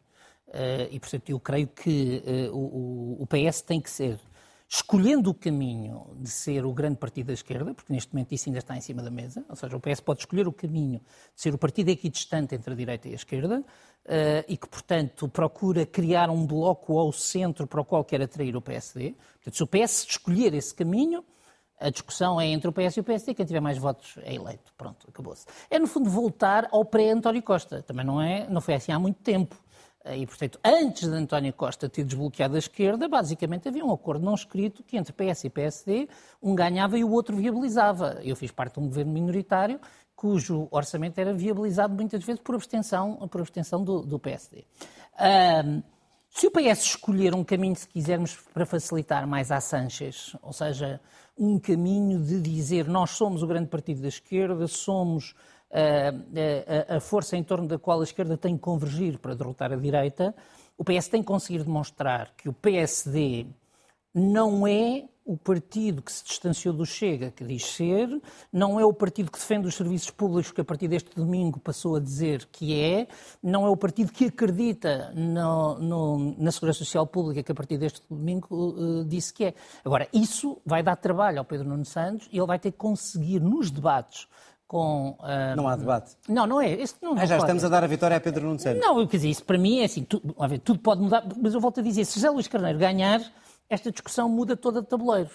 [0.47, 4.19] Uh, e, portanto, eu creio que o, o PS tem que ser,
[4.69, 8.59] escolhendo o caminho de ser o grande partido da esquerda, porque neste momento isso ainda
[8.59, 10.99] está em cima da mesa, ou seja, o PS pode escolher o caminho
[11.35, 13.63] de ser o partido equidistante entre a direita e a esquerda,
[14.47, 18.61] e que, portanto, procura criar um bloco ao centro para o qual quer atrair o
[18.61, 19.15] PSD.
[19.35, 21.23] Portanto, se o PS escolher esse caminho,
[21.84, 24.73] a discussão é entre o PS e o PSD, quem tiver mais votos é eleito.
[24.77, 25.45] Pronto, acabou-se.
[25.69, 27.84] É, no fundo, voltar ao pré-António Costa.
[27.84, 29.61] Também não, é, não foi assim há muito tempo.
[30.05, 34.23] Eh, e, portanto, antes de António Costa ter desbloqueado a esquerda, basicamente havia um acordo
[34.23, 36.07] não escrito que entre PS e PSD
[36.41, 38.19] um ganhava e o outro viabilizava.
[38.23, 39.79] Eu fiz parte de um governo minoritário
[40.15, 44.63] cujo orçamento era viabilizado muitas vezes por abstenção, por abstenção do, do PSD.
[46.34, 50.99] Se o PS escolher um caminho, se quisermos, para facilitar mais a Sanches, ou seja,
[51.38, 55.36] um caminho de dizer nós somos o grande partido da esquerda, somos
[55.71, 55.79] a,
[56.36, 59.71] eh, a, a força em torno da qual a esquerda tem que convergir para derrotar
[59.71, 60.36] a direita,
[60.75, 63.45] o PS tem que conseguir demonstrar que o PSD
[64.11, 68.21] não é o partido que se distanciou do Chega, que diz ser,
[68.51, 71.95] não é o partido que defende os serviços públicos, que a partir deste domingo passou
[71.95, 73.07] a dizer que é,
[73.41, 77.78] não é o partido que acredita no, no, na Segurança Social Pública, que a partir
[77.78, 79.53] deste domingo uh, disse que é.
[79.86, 83.39] Agora, isso vai dar trabalho ao Pedro Nuno Santos e ele vai ter que conseguir
[83.39, 84.28] nos debates
[84.67, 85.11] com.
[85.19, 86.17] Uh, não há debate.
[86.28, 86.71] Não, não é.
[86.74, 88.82] Este não, ah, já estamos a dar a vitória a Pedro Nuno Santos.
[88.82, 91.61] Não, quer dizer, isso para mim é assim, tudo, ver, tudo pode mudar, mas eu
[91.61, 93.21] volto a dizer, se José Luís Carneiro ganhar,
[93.70, 95.30] esta discussão muda toda de tabuleiro.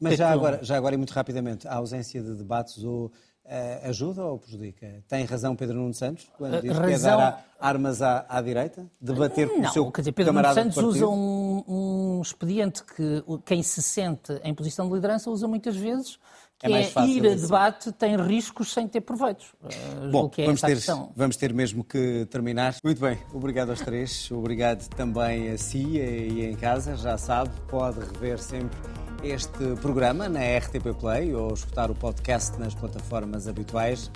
[0.00, 3.12] Mas já agora, já agora e muito rapidamente, a ausência de debates ou
[3.46, 5.04] Uh, ajuda ou prejudica?
[5.06, 6.88] Tem razão Pedro Nuno Santos quando diz razão...
[6.88, 8.84] que é dar armas à, à direita?
[9.00, 13.62] Debater com o seu quer dizer, Pedro Nuno Santos usa um, um, expediente que quem
[13.62, 16.18] se sente em posição de liderança usa muitas vezes,
[16.58, 19.46] que é, é ir a debate tem riscos sem ter proveitos.
[19.62, 20.78] Uh, Bom, é vamos, ter,
[21.14, 22.76] vamos ter mesmo que terminar.
[22.82, 28.00] Muito bem, obrigado aos três, obrigado também a si e em casa, já sabe, pode
[28.00, 28.78] rever sempre
[29.22, 34.10] este programa na RTP Play ou escutar o podcast nas plataformas habituais.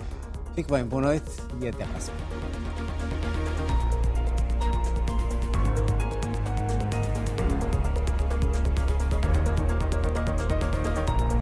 [0.55, 1.31] Fique bem, boa noite
[1.61, 2.17] e até a próxima.